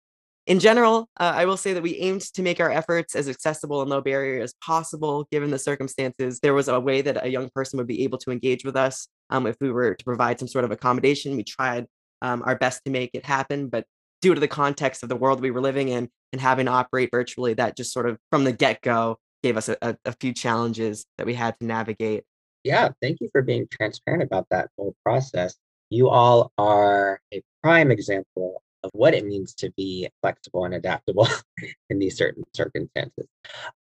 in 0.48 0.60
general, 0.60 1.08
uh, 1.20 1.34
I 1.36 1.46
will 1.46 1.58
say 1.58 1.74
that 1.74 1.84
we 1.84 1.98
aimed 1.98 2.22
to 2.22 2.42
make 2.42 2.60
our 2.60 2.72
efforts 2.72 3.16
as 3.16 3.30
accessible 3.30 3.82
and 3.82 3.90
low 3.90 4.02
barrier 4.02 4.42
as 4.42 4.56
possible, 4.66 5.28
given 5.32 5.52
the 5.52 5.60
circumstances. 5.60 6.40
There 6.40 6.56
was 6.56 6.68
a 6.68 6.80
way 6.80 7.02
that 7.02 7.24
a 7.24 7.30
young 7.30 7.52
person 7.54 7.78
would 7.78 7.86
be 7.86 8.04
able 8.04 8.18
to 8.20 8.32
engage 8.32 8.66
with 8.66 8.76
us 8.76 9.08
um, 9.30 9.48
if 9.48 9.56
we 9.60 9.72
were 9.72 9.96
to 9.96 10.06
provide 10.06 10.40
some 10.40 10.48
sort 10.48 10.66
of 10.66 10.72
accommodation. 10.72 11.36
We 11.36 11.44
tried 11.44 11.88
um, 12.22 12.44
our 12.46 12.56
best 12.56 12.84
to 12.86 12.92
make 12.92 13.12
it 13.14 13.26
happen, 13.26 13.70
but 13.70 13.86
due 14.22 14.34
to 14.34 14.40
the 14.40 14.48
context 14.48 15.04
of 15.04 15.10
the 15.10 15.16
world 15.16 15.42
we 15.42 15.52
were 15.52 15.62
living 15.62 15.90
in 15.90 16.10
and 16.34 16.42
having 16.42 16.66
to 16.66 16.72
operate 16.72 17.10
virtually, 17.12 17.54
that 17.56 17.78
just 17.78 17.94
sort 17.94 18.08
of 18.08 18.18
from 18.32 18.44
the 18.44 18.52
get 18.52 18.82
go 18.82 19.18
gave 19.42 19.56
us 19.58 19.70
a, 19.70 19.78
a, 19.82 19.96
a 20.06 20.12
few 20.14 20.34
challenges 20.34 21.06
that 21.18 21.26
we 21.26 21.34
had 21.34 21.58
to 21.60 21.66
navigate. 21.66 22.24
Yeah, 22.64 22.90
thank 23.02 23.22
you 23.22 23.30
for 23.32 23.42
being 23.42 23.68
transparent 23.72 24.24
about 24.24 24.48
that 24.52 24.70
whole 24.78 24.96
process. 25.04 25.56
You 25.90 26.10
all 26.10 26.52
are 26.58 27.22
a 27.34 27.42
prime 27.64 27.90
example 27.92 28.62
of 28.84 28.92
what 28.94 29.14
it 29.14 29.26
means 29.26 29.54
to 29.56 29.72
be 29.72 30.08
flexible 30.22 30.66
and 30.66 30.74
adaptable 30.74 31.28
in 31.90 32.00
these 32.00 32.18
certain 32.18 32.44
circumstances. 32.54 33.28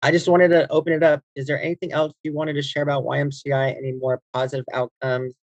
I 0.03 0.11
just 0.11 0.29
wanted 0.29 0.49
to 0.49 0.71
open 0.71 0.93
it 0.93 1.03
up. 1.03 1.23
Is 1.35 1.47
there 1.47 1.61
anything 1.61 1.93
else 1.93 2.13
you 2.23 2.33
wanted 2.33 2.55
to 2.55 2.63
share 2.63 2.83
about 2.83 3.05
YMCI? 3.05 3.77
Any 3.77 3.93
more 3.93 4.21
positive 4.33 4.65
outcomes? 4.73 5.35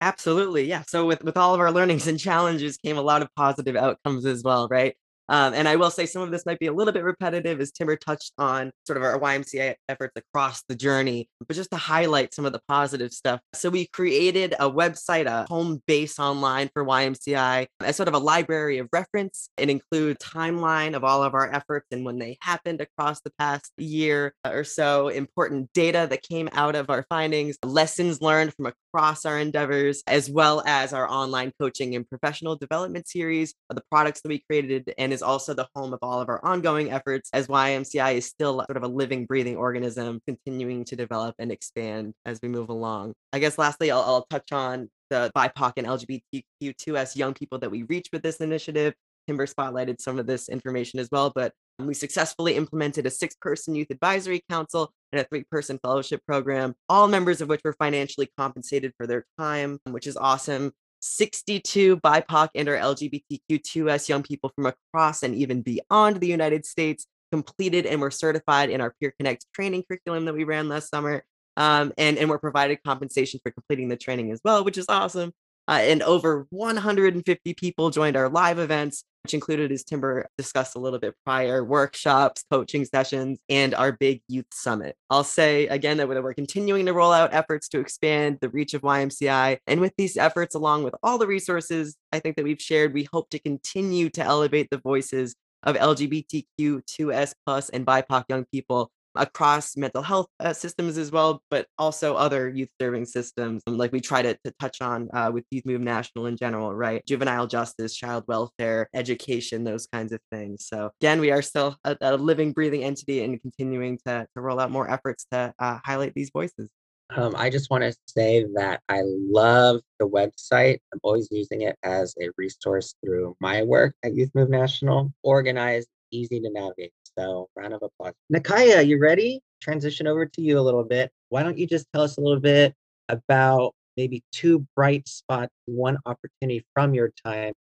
Absolutely. 0.00 0.64
Yeah. 0.64 0.82
So 0.86 1.06
with, 1.06 1.24
with 1.24 1.36
all 1.36 1.54
of 1.54 1.60
our 1.60 1.72
learnings 1.72 2.06
and 2.06 2.18
challenges 2.18 2.76
came 2.76 2.98
a 2.98 3.02
lot 3.02 3.22
of 3.22 3.34
positive 3.34 3.76
outcomes 3.76 4.26
as 4.26 4.42
well, 4.42 4.68
right? 4.68 4.94
Um, 5.28 5.54
and 5.54 5.68
I 5.68 5.76
will 5.76 5.90
say 5.90 6.06
some 6.06 6.22
of 6.22 6.30
this 6.30 6.46
might 6.46 6.58
be 6.58 6.66
a 6.66 6.72
little 6.72 6.92
bit 6.92 7.04
repetitive 7.04 7.60
as 7.60 7.72
Tymber 7.72 7.96
touched 7.96 8.32
on 8.38 8.70
sort 8.86 8.96
of 8.96 9.02
our 9.02 9.18
YMCA 9.18 9.74
efforts 9.88 10.12
across 10.16 10.62
the 10.68 10.74
journey, 10.74 11.28
but 11.46 11.56
just 11.56 11.70
to 11.70 11.76
highlight 11.76 12.34
some 12.34 12.44
of 12.44 12.52
the 12.52 12.60
positive 12.68 13.12
stuff. 13.12 13.40
So 13.52 13.70
we 13.70 13.86
created 13.88 14.54
a 14.58 14.70
website, 14.70 15.26
a 15.26 15.46
home 15.48 15.82
base 15.86 16.18
online 16.18 16.70
for 16.72 16.84
YMCI 16.84 17.66
as 17.80 17.96
sort 17.96 18.08
of 18.08 18.14
a 18.14 18.18
library 18.18 18.78
of 18.78 18.88
reference. 18.92 19.50
It 19.56 19.70
includes 19.70 20.24
timeline 20.24 20.94
of 20.94 21.04
all 21.04 21.22
of 21.22 21.34
our 21.34 21.52
efforts 21.52 21.86
and 21.90 22.04
when 22.04 22.18
they 22.18 22.38
happened 22.40 22.80
across 22.80 23.20
the 23.20 23.32
past 23.38 23.72
year 23.76 24.34
or 24.44 24.64
so, 24.64 25.08
important 25.08 25.72
data 25.72 26.06
that 26.10 26.22
came 26.22 26.48
out 26.52 26.74
of 26.74 26.90
our 26.90 27.04
findings, 27.08 27.56
lessons 27.64 28.20
learned 28.20 28.54
from 28.54 28.66
across 28.96 29.26
our 29.26 29.38
endeavors, 29.38 30.02
as 30.06 30.30
well 30.30 30.62
as 30.64 30.94
our 30.94 31.06
online 31.06 31.52
coaching 31.60 31.94
and 31.94 32.08
professional 32.08 32.56
development 32.56 33.06
series, 33.06 33.52
of 33.68 33.76
the 33.76 33.82
products 33.90 34.22
that 34.22 34.30
we 34.30 34.38
created 34.38 34.90
and 34.96 35.12
is 35.12 35.20
also 35.20 35.52
the 35.52 35.68
home 35.74 35.92
of 35.92 35.98
all 36.00 36.22
of 36.22 36.30
our 36.30 36.42
ongoing 36.42 36.90
efforts 36.90 37.28
as 37.34 37.46
YMCI 37.46 38.14
is 38.14 38.24
still 38.24 38.64
sort 38.66 38.78
of 38.78 38.84
a 38.84 38.88
living, 38.88 39.26
breathing 39.26 39.54
organism 39.54 40.18
continuing 40.26 40.82
to 40.82 40.96
develop 40.96 41.34
and 41.38 41.52
expand 41.52 42.14
as 42.24 42.40
we 42.42 42.48
move 42.48 42.70
along. 42.70 43.12
I 43.34 43.38
guess 43.38 43.58
lastly, 43.58 43.90
I'll, 43.90 44.00
I'll 44.00 44.26
touch 44.30 44.50
on 44.50 44.88
the 45.10 45.30
BIPOC 45.36 45.72
and 45.76 45.86
LGBTQ2S 45.86 47.16
young 47.16 47.34
people 47.34 47.58
that 47.58 47.70
we 47.70 47.82
reach 47.82 48.08
with 48.14 48.22
this 48.22 48.38
initiative. 48.38 48.94
Tymber 49.28 49.46
spotlighted 49.46 50.00
some 50.00 50.18
of 50.18 50.26
this 50.26 50.48
information 50.48 51.00
as 51.00 51.10
well, 51.12 51.30
but 51.34 51.52
we 51.78 51.92
successfully 51.92 52.56
implemented 52.56 53.04
a 53.04 53.10
six 53.10 53.34
person 53.34 53.74
youth 53.74 53.88
advisory 53.90 54.42
council 54.48 54.90
and 55.12 55.20
a 55.20 55.24
three 55.24 55.44
person 55.44 55.78
fellowship 55.82 56.20
program, 56.26 56.74
all 56.88 57.08
members 57.08 57.40
of 57.40 57.48
which 57.48 57.60
were 57.64 57.74
financially 57.74 58.30
compensated 58.36 58.92
for 58.96 59.06
their 59.06 59.24
time, 59.38 59.78
which 59.90 60.06
is 60.06 60.16
awesome. 60.16 60.72
62 61.00 61.98
BIPOC 61.98 62.48
and 62.54 62.68
or 62.68 62.76
LGBTQ2S 62.76 64.08
young 64.08 64.22
people 64.22 64.50
from 64.54 64.66
across 64.66 65.22
and 65.22 65.34
even 65.34 65.62
beyond 65.62 66.16
the 66.16 66.26
United 66.26 66.66
States 66.66 67.06
completed 67.30 67.86
and 67.86 68.00
were 68.00 68.10
certified 68.10 68.70
in 68.70 68.80
our 68.80 68.94
Peer 69.00 69.12
Connect 69.18 69.44
training 69.52 69.84
curriculum 69.88 70.24
that 70.24 70.34
we 70.34 70.44
ran 70.44 70.68
last 70.68 70.90
summer. 70.90 71.24
Um, 71.58 71.94
and, 71.96 72.18
and 72.18 72.28
were 72.28 72.38
provided 72.38 72.82
compensation 72.84 73.40
for 73.42 73.50
completing 73.50 73.88
the 73.88 73.96
training 73.96 74.30
as 74.30 74.42
well, 74.44 74.62
which 74.62 74.76
is 74.76 74.84
awesome. 74.90 75.32
Uh, 75.68 75.80
and 75.80 76.02
over 76.02 76.46
150 76.50 77.54
people 77.54 77.90
joined 77.90 78.14
our 78.14 78.28
live 78.28 78.58
events, 78.58 79.04
which 79.26 79.34
included, 79.34 79.72
as 79.72 79.82
Tymber 79.82 80.28
discussed 80.38 80.76
a 80.76 80.78
little 80.78 81.00
bit 81.00 81.12
prior, 81.24 81.64
workshops, 81.64 82.44
coaching 82.48 82.84
sessions, 82.84 83.40
and 83.48 83.74
our 83.74 83.90
big 83.90 84.22
youth 84.28 84.46
summit. 84.52 84.94
I'll 85.10 85.24
say 85.24 85.66
again 85.66 85.96
that 85.96 86.06
we're 86.06 86.32
continuing 86.32 86.86
to 86.86 86.92
roll 86.92 87.10
out 87.10 87.34
efforts 87.34 87.68
to 87.70 87.80
expand 87.80 88.38
the 88.40 88.48
reach 88.50 88.72
of 88.72 88.82
YMCI. 88.82 89.58
And 89.66 89.80
with 89.80 89.94
these 89.98 90.16
efforts, 90.16 90.54
along 90.54 90.84
with 90.84 90.94
all 91.02 91.18
the 91.18 91.26
resources 91.26 91.96
I 92.12 92.20
think 92.20 92.36
that 92.36 92.44
we've 92.44 92.62
shared, 92.62 92.94
we 92.94 93.08
hope 93.12 93.28
to 93.30 93.40
continue 93.40 94.10
to 94.10 94.22
elevate 94.22 94.68
the 94.70 94.78
voices 94.78 95.34
of 95.64 95.74
LGBTQ2S 95.74 97.34
plus 97.44 97.68
and 97.70 97.84
BIPOC 97.84 98.26
young 98.28 98.44
people 98.52 98.92
across 99.18 99.76
mental 99.76 100.02
health 100.02 100.28
uh, 100.40 100.52
systems 100.52 100.98
as 100.98 101.10
well, 101.10 101.42
but 101.50 101.66
also 101.78 102.14
other 102.14 102.48
youth 102.48 102.70
serving 102.80 103.04
systems. 103.04 103.62
Like 103.66 103.92
we 103.92 104.00
try 104.00 104.22
to, 104.22 104.34
to 104.44 104.54
touch 104.60 104.80
on 104.80 105.08
uh, 105.12 105.30
with 105.32 105.44
Youth 105.50 105.66
Move 105.66 105.80
National 105.80 106.26
in 106.26 106.36
general, 106.36 106.74
right? 106.74 107.04
Juvenile 107.06 107.46
justice, 107.46 107.94
child 107.94 108.24
welfare, 108.28 108.88
education, 108.94 109.64
those 109.64 109.86
kinds 109.86 110.12
of 110.12 110.20
things. 110.30 110.66
So 110.66 110.90
again, 111.00 111.20
we 111.20 111.30
are 111.30 111.42
still 111.42 111.76
a, 111.84 111.96
a 112.00 112.16
living, 112.16 112.52
breathing 112.52 112.84
entity 112.84 113.22
and 113.22 113.40
continuing 113.40 113.98
to, 114.06 114.26
to 114.34 114.40
roll 114.40 114.60
out 114.60 114.70
more 114.70 114.90
efforts 114.90 115.26
to 115.32 115.52
uh, 115.58 115.78
highlight 115.84 116.14
these 116.14 116.30
voices. 116.32 116.68
Um, 117.14 117.34
I 117.36 117.50
just 117.50 117.70
want 117.70 117.84
to 117.84 117.94
say 118.08 118.46
that 118.54 118.80
I 118.88 119.02
love 119.04 119.80
the 120.00 120.08
website. 120.08 120.80
I'm 120.92 120.98
always 121.04 121.28
using 121.30 121.62
it 121.62 121.76
as 121.84 122.14
a 122.20 122.30
resource 122.36 122.94
through 123.04 123.36
my 123.40 123.62
work 123.62 123.94
at 124.02 124.14
Youth 124.14 124.30
Move 124.34 124.50
National. 124.50 125.12
Organized, 125.22 125.88
easy 126.10 126.40
to 126.40 126.50
navigate. 126.50 126.92
So, 127.18 127.48
round 127.56 127.72
of 127.72 127.82
applause. 127.82 128.12
Naikya, 128.32 128.86
you 128.86 128.98
ready? 129.00 129.40
Transition 129.62 130.06
over 130.06 130.26
to 130.26 130.42
you 130.42 130.58
a 130.58 130.60
little 130.60 130.84
bit. 130.84 131.10
Why 131.30 131.42
don't 131.42 131.56
you 131.56 131.66
just 131.66 131.86
tell 131.94 132.02
us 132.02 132.18
a 132.18 132.20
little 132.20 132.40
bit 132.40 132.74
about 133.08 133.74
maybe 133.96 134.22
two 134.32 134.66
bright 134.76 135.08
spots, 135.08 135.52
one 135.64 135.96
opportunity 136.04 136.64
from 136.74 136.94
your 136.94 137.12
time 137.24 137.54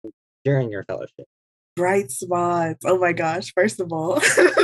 during 0.44 0.72
your 0.72 0.84
fellowship? 0.86 1.26
Bright 1.76 2.12
spots. 2.12 2.84
Oh 2.86 2.98
my 2.98 3.14
gosh. 3.14 3.52
First 3.54 3.80
of 3.80 3.92
all, 3.92 4.22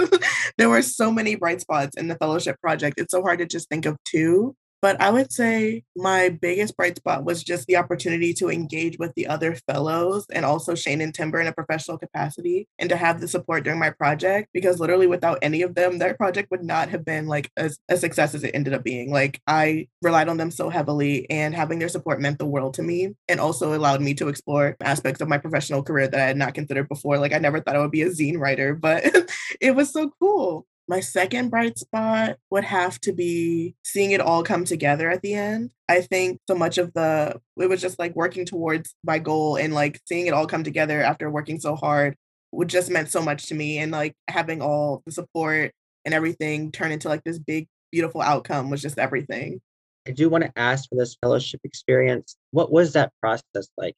there 0.58 0.70
were 0.70 0.82
so 0.82 1.12
many 1.12 1.36
bright 1.36 1.62
spots 1.62 1.96
in 1.98 2.08
the 2.08 2.16
fellowship 2.16 2.60
project. 2.62 3.00
It's 3.00 3.12
so 3.12 3.22
hard 3.22 3.40
to 3.40 3.46
just 3.46 3.70
think 3.70 3.86
of 3.86 3.98
two. 4.06 4.56
But 4.82 5.00
I 5.02 5.10
would 5.10 5.32
say 5.32 5.84
my 5.96 6.30
biggest 6.30 6.78
bright 6.78 6.98
spot 6.98 7.26
was 7.26 7.44
just 7.44 7.68
the 7.68 7.76
opportunity 7.76 8.34
to 8.36 8.50
engage 8.50 8.98
with 8.98 9.14
the 9.16 9.28
other 9.28 9.56
fellows 9.56 10.26
and 10.32 10.46
also 10.46 10.74
Shayn 10.74 11.04
and 11.04 11.14
Tymber 11.14 11.42
in 11.42 11.48
a 11.48 11.54
professional 11.54 11.98
capacity 11.98 12.68
and 12.80 12.90
to 12.90 12.96
have 12.96 13.20
the 13.20 13.28
support 13.28 13.64
during 13.64 13.80
my 13.80 13.90
project 13.90 14.50
because 14.54 14.80
literally 14.80 15.08
without 15.08 15.40
any 15.42 15.62
of 15.64 15.76
them, 15.76 15.98
their 15.98 16.14
project 16.14 16.50
would 16.52 16.64
not 16.64 16.90
have 16.90 17.04
been 17.04 17.28
like 17.28 17.52
as 17.58 17.78
a 17.90 17.98
success 17.98 18.34
as 18.34 18.44
it 18.44 18.56
ended 18.56 18.74
up 18.74 18.84
being. 18.84 19.12
Like 19.12 19.42
I 19.48 19.88
relied 20.02 20.30
on 20.30 20.38
them 20.38 20.52
so 20.52 20.70
heavily 20.70 21.30
and 21.30 21.54
having 21.54 21.80
their 21.80 21.90
support 21.90 22.22
meant 22.22 22.40
the 22.40 22.46
world 22.46 22.76
to 22.76 22.84
me 22.84 23.16
and 23.28 23.40
also 23.40 23.76
allowed 23.76 24.02
me 24.02 24.14
to 24.16 24.30
explore 24.30 24.78
aspects 24.82 25.20
of 25.20 25.28
my 25.28 25.38
professional 25.38 25.84
career 25.84 26.08
that 26.08 26.20
I 26.20 26.26
had 26.26 26.38
not 26.38 26.54
considered 26.54 26.88
before. 26.88 27.18
Like 27.18 27.34
I 27.34 27.40
never 27.40 27.60
thought 27.60 27.76
I 27.76 27.80
would 27.80 27.92
be 27.92 28.04
a 28.04 28.10
zine 28.10 28.40
writer, 28.40 28.76
but 28.76 29.04
it 29.62 29.76
was 29.76 29.92
so 29.92 30.12
cool. 30.20 30.66
My 30.90 31.02
second 31.02 31.50
bright 31.50 31.78
spot 31.78 32.38
would 32.50 32.64
have 32.64 33.00
to 33.02 33.14
be 33.14 33.76
seeing 33.84 34.10
it 34.10 34.22
all 34.22 34.42
come 34.42 34.66
together 34.66 35.12
at 35.12 35.22
the 35.22 35.36
end. 35.36 35.70
I 35.88 36.02
think 36.02 36.40
so 36.48 36.56
much 36.56 36.80
of 36.80 36.92
the, 36.94 37.40
it 37.58 37.70
was 37.70 37.80
just 37.80 38.00
like 38.00 38.16
working 38.16 38.44
towards 38.44 38.96
my 39.04 39.20
goal 39.20 39.56
and 39.56 39.72
like 39.72 40.02
seeing 40.08 40.26
it 40.26 40.34
all 40.34 40.48
come 40.48 40.64
together 40.64 41.04
after 41.04 41.30
working 41.30 41.60
so 41.60 41.76
hard 41.76 42.16
would 42.52 42.70
just 42.70 42.90
meant 42.90 43.12
so 43.12 43.22
much 43.22 43.46
to 43.50 43.54
me. 43.54 43.78
And 43.78 43.92
like 43.92 44.16
having 44.28 44.64
all 44.64 45.04
the 45.06 45.12
support 45.12 45.74
and 46.06 46.16
everything 46.16 46.72
turn 46.72 46.92
into 46.92 47.08
like 47.08 47.24
this 47.24 47.38
big, 47.38 47.68
beautiful 47.92 48.22
outcome 48.22 48.72
was 48.72 48.82
just 48.82 48.98
everything. 48.98 49.62
I 50.08 50.12
do 50.12 50.28
want 50.28 50.44
to 50.46 50.52
ask 50.56 50.90
for 50.90 50.96
this 50.96 51.16
fellowship 51.22 51.62
experience. 51.64 52.36
What 52.50 52.72
was 52.72 52.94
that 52.94 53.14
process 53.22 53.70
like? 53.78 53.96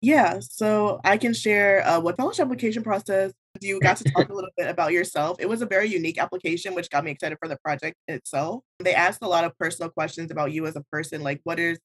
Yeah, 0.00 0.38
so 0.38 1.00
I 1.02 1.16
can 1.16 1.34
share 1.34 1.84
uh, 1.84 1.98
what 1.98 2.16
fellowship 2.16 2.44
application 2.44 2.84
process 2.84 3.32
you 3.62 3.80
got 3.80 3.96
to 3.98 4.04
talk 4.04 4.28
a 4.28 4.34
little 4.34 4.50
bit 4.56 4.68
about 4.68 4.92
yourself. 4.92 5.36
It 5.40 5.48
was 5.48 5.62
a 5.62 5.66
very 5.66 5.88
unique 5.88 6.18
application, 6.18 6.74
which 6.74 6.90
got 6.90 7.04
me 7.04 7.10
excited 7.10 7.38
for 7.40 7.48
the 7.48 7.58
project 7.64 7.96
itself. 8.06 8.62
They 8.80 8.94
asked 8.94 9.20
a 9.22 9.28
lot 9.28 9.44
of 9.44 9.56
personal 9.58 9.90
questions 9.90 10.30
about 10.30 10.52
you 10.52 10.66
as 10.66 10.76
a 10.76 10.82
person, 10.92 11.22
like 11.22 11.40
what 11.44 11.58
is 11.58 11.78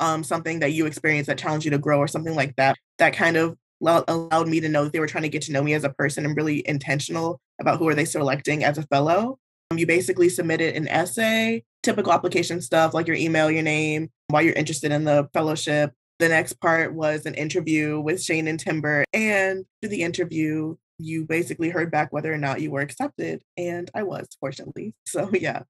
um, 0.00 0.24
something 0.24 0.60
that 0.60 0.72
you 0.72 0.86
experienced 0.86 1.28
that 1.28 1.38
challenged 1.38 1.64
you 1.64 1.70
to 1.72 1.78
grow, 1.78 1.98
or 1.98 2.08
something 2.08 2.34
like 2.34 2.56
that. 2.56 2.76
That 2.98 3.12
kind 3.12 3.36
of 3.36 3.56
allowed 3.82 4.48
me 4.48 4.60
to 4.60 4.68
know 4.68 4.84
that 4.84 4.92
they 4.92 5.00
were 5.00 5.06
trying 5.06 5.22
to 5.22 5.28
get 5.28 5.42
to 5.42 5.52
know 5.52 5.62
me 5.62 5.74
as 5.74 5.84
a 5.84 5.90
person 5.90 6.24
and 6.24 6.36
really 6.36 6.66
intentional 6.68 7.40
about 7.60 7.78
who 7.78 7.88
are 7.88 7.94
they 7.94 8.04
selecting 8.04 8.64
as 8.64 8.78
a 8.78 8.82
fellow. 8.84 9.38
Um, 9.70 9.78
you 9.78 9.86
basically 9.86 10.28
submitted 10.28 10.74
an 10.74 10.88
essay, 10.88 11.62
typical 11.82 12.12
application 12.12 12.60
stuff 12.60 12.92
like 12.92 13.06
your 13.06 13.16
email, 13.16 13.50
your 13.50 13.62
name, 13.62 14.10
why 14.28 14.42
you're 14.42 14.54
interested 14.54 14.92
in 14.92 15.04
the 15.04 15.28
fellowship. 15.32 15.92
The 16.18 16.28
next 16.28 16.54
part 16.60 16.92
was 16.92 17.24
an 17.24 17.34
interview 17.34 18.00
with 18.00 18.18
Shayn 18.18 18.48
and 18.48 18.60
Tymber. 18.60 19.04
And 19.12 19.64
through 19.80 19.90
the 19.90 20.02
interview, 20.02 20.76
you 21.04 21.24
basically 21.24 21.70
heard 21.70 21.90
back 21.90 22.12
whether 22.12 22.32
or 22.32 22.38
not 22.38 22.60
you 22.60 22.70
were 22.70 22.80
accepted. 22.80 23.42
And 23.56 23.90
I 23.94 24.02
was, 24.02 24.28
fortunately. 24.38 24.94
So, 25.06 25.30
yeah. 25.32 25.62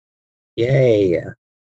Yay. 0.57 1.23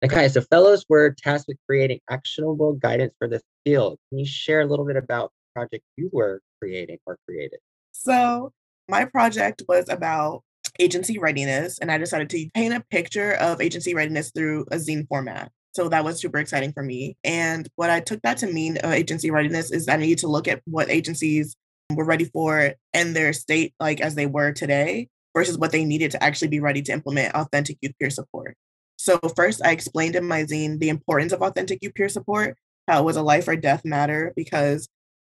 Okay, 0.03 0.27
so 0.27 0.41
fellows 0.41 0.85
were 0.89 1.11
tasked 1.11 1.47
with 1.47 1.57
creating 1.65 2.01
actionable 2.09 2.73
guidance 2.73 3.13
for 3.17 3.27
this 3.29 3.41
field. 3.65 3.97
Can 4.09 4.19
you 4.19 4.25
share 4.25 4.61
a 4.61 4.65
little 4.65 4.85
bit 4.85 4.97
about 4.97 5.31
the 5.31 5.59
project 5.59 5.83
you 5.95 6.09
were 6.11 6.41
creating 6.59 6.97
or 7.05 7.17
created? 7.25 7.59
So, 7.93 8.51
my 8.89 9.05
project 9.05 9.63
was 9.69 9.87
about 9.87 10.43
agency 10.79 11.19
readiness, 11.19 11.79
and 11.79 11.91
I 11.91 11.97
decided 11.97 12.29
to 12.31 12.49
paint 12.53 12.73
a 12.73 12.83
picture 12.91 13.33
of 13.33 13.61
agency 13.61 13.93
readiness 13.93 14.31
through 14.31 14.65
a 14.71 14.75
zine 14.75 15.07
format. 15.07 15.51
So 15.73 15.89
that 15.89 16.03
was 16.03 16.19
super 16.19 16.37
exciting 16.37 16.71
for 16.71 16.83
me. 16.83 17.17
And 17.23 17.67
what 17.77 17.89
I 17.89 17.99
took 17.99 18.21
that 18.21 18.37
to 18.39 18.47
mean 18.47 18.77
uh, 18.83 18.89
agency 18.89 19.31
readiness 19.31 19.71
is 19.71 19.87
that 19.87 19.99
I 19.99 20.03
need 20.03 20.19
to 20.19 20.27
look 20.27 20.47
at 20.47 20.61
what 20.65 20.89
agencies 20.91 21.55
were 21.91 22.05
ready 22.05 22.25
for 22.25 22.73
in 22.93 23.13
their 23.13 23.33
state, 23.33 23.73
like 23.79 24.01
as 24.01 24.15
they 24.15 24.25
were 24.25 24.51
today, 24.51 25.09
versus 25.35 25.57
what 25.57 25.71
they 25.71 25.85
needed 25.85 26.11
to 26.11 26.23
actually 26.23 26.47
be 26.47 26.59
ready 26.59 26.81
to 26.81 26.91
implement 26.91 27.35
authentic 27.35 27.77
youth 27.81 27.93
peer 27.99 28.09
support. 28.09 28.55
So, 28.97 29.19
first, 29.35 29.61
I 29.65 29.71
explained 29.71 30.15
in 30.15 30.25
my 30.25 30.43
zine 30.43 30.79
the 30.79 30.89
importance 30.89 31.33
of 31.33 31.41
authentic 31.41 31.79
youth 31.81 31.93
peer 31.93 32.09
support, 32.09 32.57
how 32.87 32.99
it 32.99 33.05
was 33.05 33.17
a 33.17 33.23
life 33.23 33.47
or 33.47 33.55
death 33.55 33.83
matter 33.85 34.33
because 34.35 34.87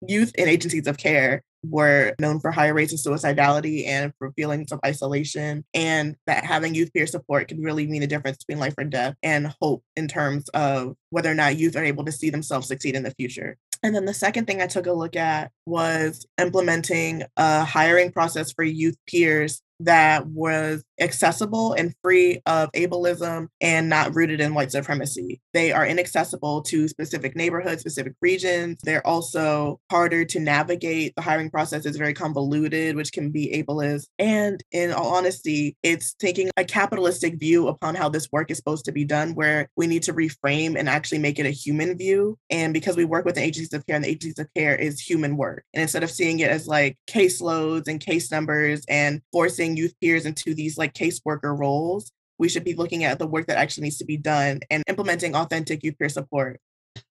youth 0.06 0.32
in 0.36 0.48
agencies 0.48 0.86
of 0.86 0.96
care 0.96 1.42
were 1.64 2.14
known 2.18 2.40
for 2.40 2.50
higher 2.50 2.74
rates 2.74 2.92
of 2.92 2.98
suicidality 2.98 3.86
and 3.86 4.12
for 4.18 4.32
feelings 4.32 4.72
of 4.72 4.80
isolation, 4.84 5.64
and 5.74 6.16
that 6.26 6.44
having 6.44 6.74
youth 6.74 6.92
peer 6.92 7.06
support 7.06 7.48
can 7.48 7.62
really 7.62 7.86
mean 7.86 8.00
the 8.00 8.06
difference 8.06 8.38
between 8.38 8.58
life 8.58 8.74
or 8.76 8.84
death 8.84 9.14
and 9.22 9.54
hope 9.60 9.84
in 9.94 10.08
terms 10.08 10.48
of 10.50 10.96
whether 11.10 11.30
or 11.30 11.34
not 11.34 11.56
youth 11.56 11.76
are 11.76 11.84
able 11.84 12.04
to 12.04 12.12
see 12.12 12.30
themselves 12.30 12.66
succeed 12.66 12.96
in 12.96 13.04
the 13.04 13.12
future. 13.12 13.56
And 13.82 13.94
then 13.94 14.04
the 14.04 14.14
second 14.14 14.46
thing 14.46 14.62
I 14.62 14.66
took 14.66 14.86
a 14.86 14.92
look 14.92 15.16
at 15.16 15.50
was 15.66 16.26
implementing 16.40 17.24
a 17.36 17.64
hiring 17.64 18.12
process 18.12 18.52
for 18.52 18.62
youth 18.62 18.96
peers 19.08 19.60
that 19.84 20.26
was 20.26 20.84
accessible 21.00 21.72
and 21.72 21.94
free 22.02 22.40
of 22.46 22.70
ableism 22.72 23.48
and 23.60 23.88
not 23.88 24.14
rooted 24.14 24.40
in 24.40 24.54
white 24.54 24.70
supremacy. 24.70 25.40
They 25.52 25.72
are 25.72 25.86
inaccessible 25.86 26.62
to 26.62 26.88
specific 26.88 27.34
neighborhoods, 27.34 27.80
specific 27.80 28.14
regions. 28.20 28.78
They're 28.82 29.06
also 29.06 29.80
harder 29.90 30.24
to 30.26 30.40
navigate. 30.40 31.14
The 31.16 31.22
hiring 31.22 31.50
process 31.50 31.86
is 31.86 31.96
very 31.96 32.14
convoluted, 32.14 32.96
which 32.96 33.12
can 33.12 33.30
be 33.30 33.52
ableist. 33.52 34.06
And 34.18 34.62
in 34.70 34.92
all 34.92 35.14
honesty, 35.14 35.76
it's 35.82 36.14
taking 36.14 36.50
a 36.56 36.64
capitalistic 36.64 37.38
view 37.38 37.68
upon 37.68 37.94
how 37.94 38.08
this 38.08 38.28
work 38.30 38.50
is 38.50 38.58
supposed 38.58 38.84
to 38.84 38.92
be 38.92 39.04
done, 39.04 39.34
where 39.34 39.68
we 39.76 39.86
need 39.86 40.04
to 40.04 40.14
reframe 40.14 40.78
and 40.78 40.88
actually 40.88 41.18
make 41.18 41.38
it 41.38 41.46
a 41.46 41.50
human 41.50 41.98
view. 41.98 42.38
And 42.50 42.72
because 42.72 42.96
we 42.96 43.04
work 43.04 43.24
with 43.24 43.34
the 43.34 43.42
agencies 43.42 43.72
of 43.72 43.86
care, 43.86 43.96
and 43.96 44.04
the 44.04 44.08
agencies 44.08 44.38
of 44.38 44.52
care 44.54 44.76
is 44.76 45.00
human 45.00 45.36
work. 45.36 45.64
And 45.74 45.82
instead 45.82 46.02
of 46.02 46.10
seeing 46.10 46.38
it 46.40 46.50
as 46.50 46.66
like 46.66 46.96
caseloads 47.08 47.88
and 47.88 48.00
case 48.00 48.30
numbers 48.30 48.84
and 48.88 49.20
forcing 49.32 49.71
youth 49.76 49.94
peers 50.00 50.26
into 50.26 50.54
these 50.54 50.78
like 50.78 50.94
caseworker 50.94 51.56
roles, 51.56 52.10
we 52.38 52.48
should 52.48 52.64
be 52.64 52.74
looking 52.74 53.04
at 53.04 53.18
the 53.18 53.26
work 53.26 53.46
that 53.46 53.58
actually 53.58 53.84
needs 53.84 53.98
to 53.98 54.04
be 54.04 54.16
done 54.16 54.60
and 54.70 54.82
implementing 54.88 55.34
authentic 55.34 55.84
youth 55.84 55.98
peer 55.98 56.08
support. 56.08 56.60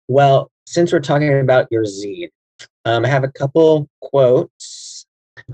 Well, 0.09 0.51
since 0.67 0.93
we're 0.93 1.01
talking 1.01 1.41
about 1.41 1.69
your 1.71 1.85
zine, 1.85 2.31
um, 2.85 3.05
I 3.05 3.09
have 3.09 3.25
a 3.25 3.33
couple 3.33 3.89
quotes. 4.01 5.05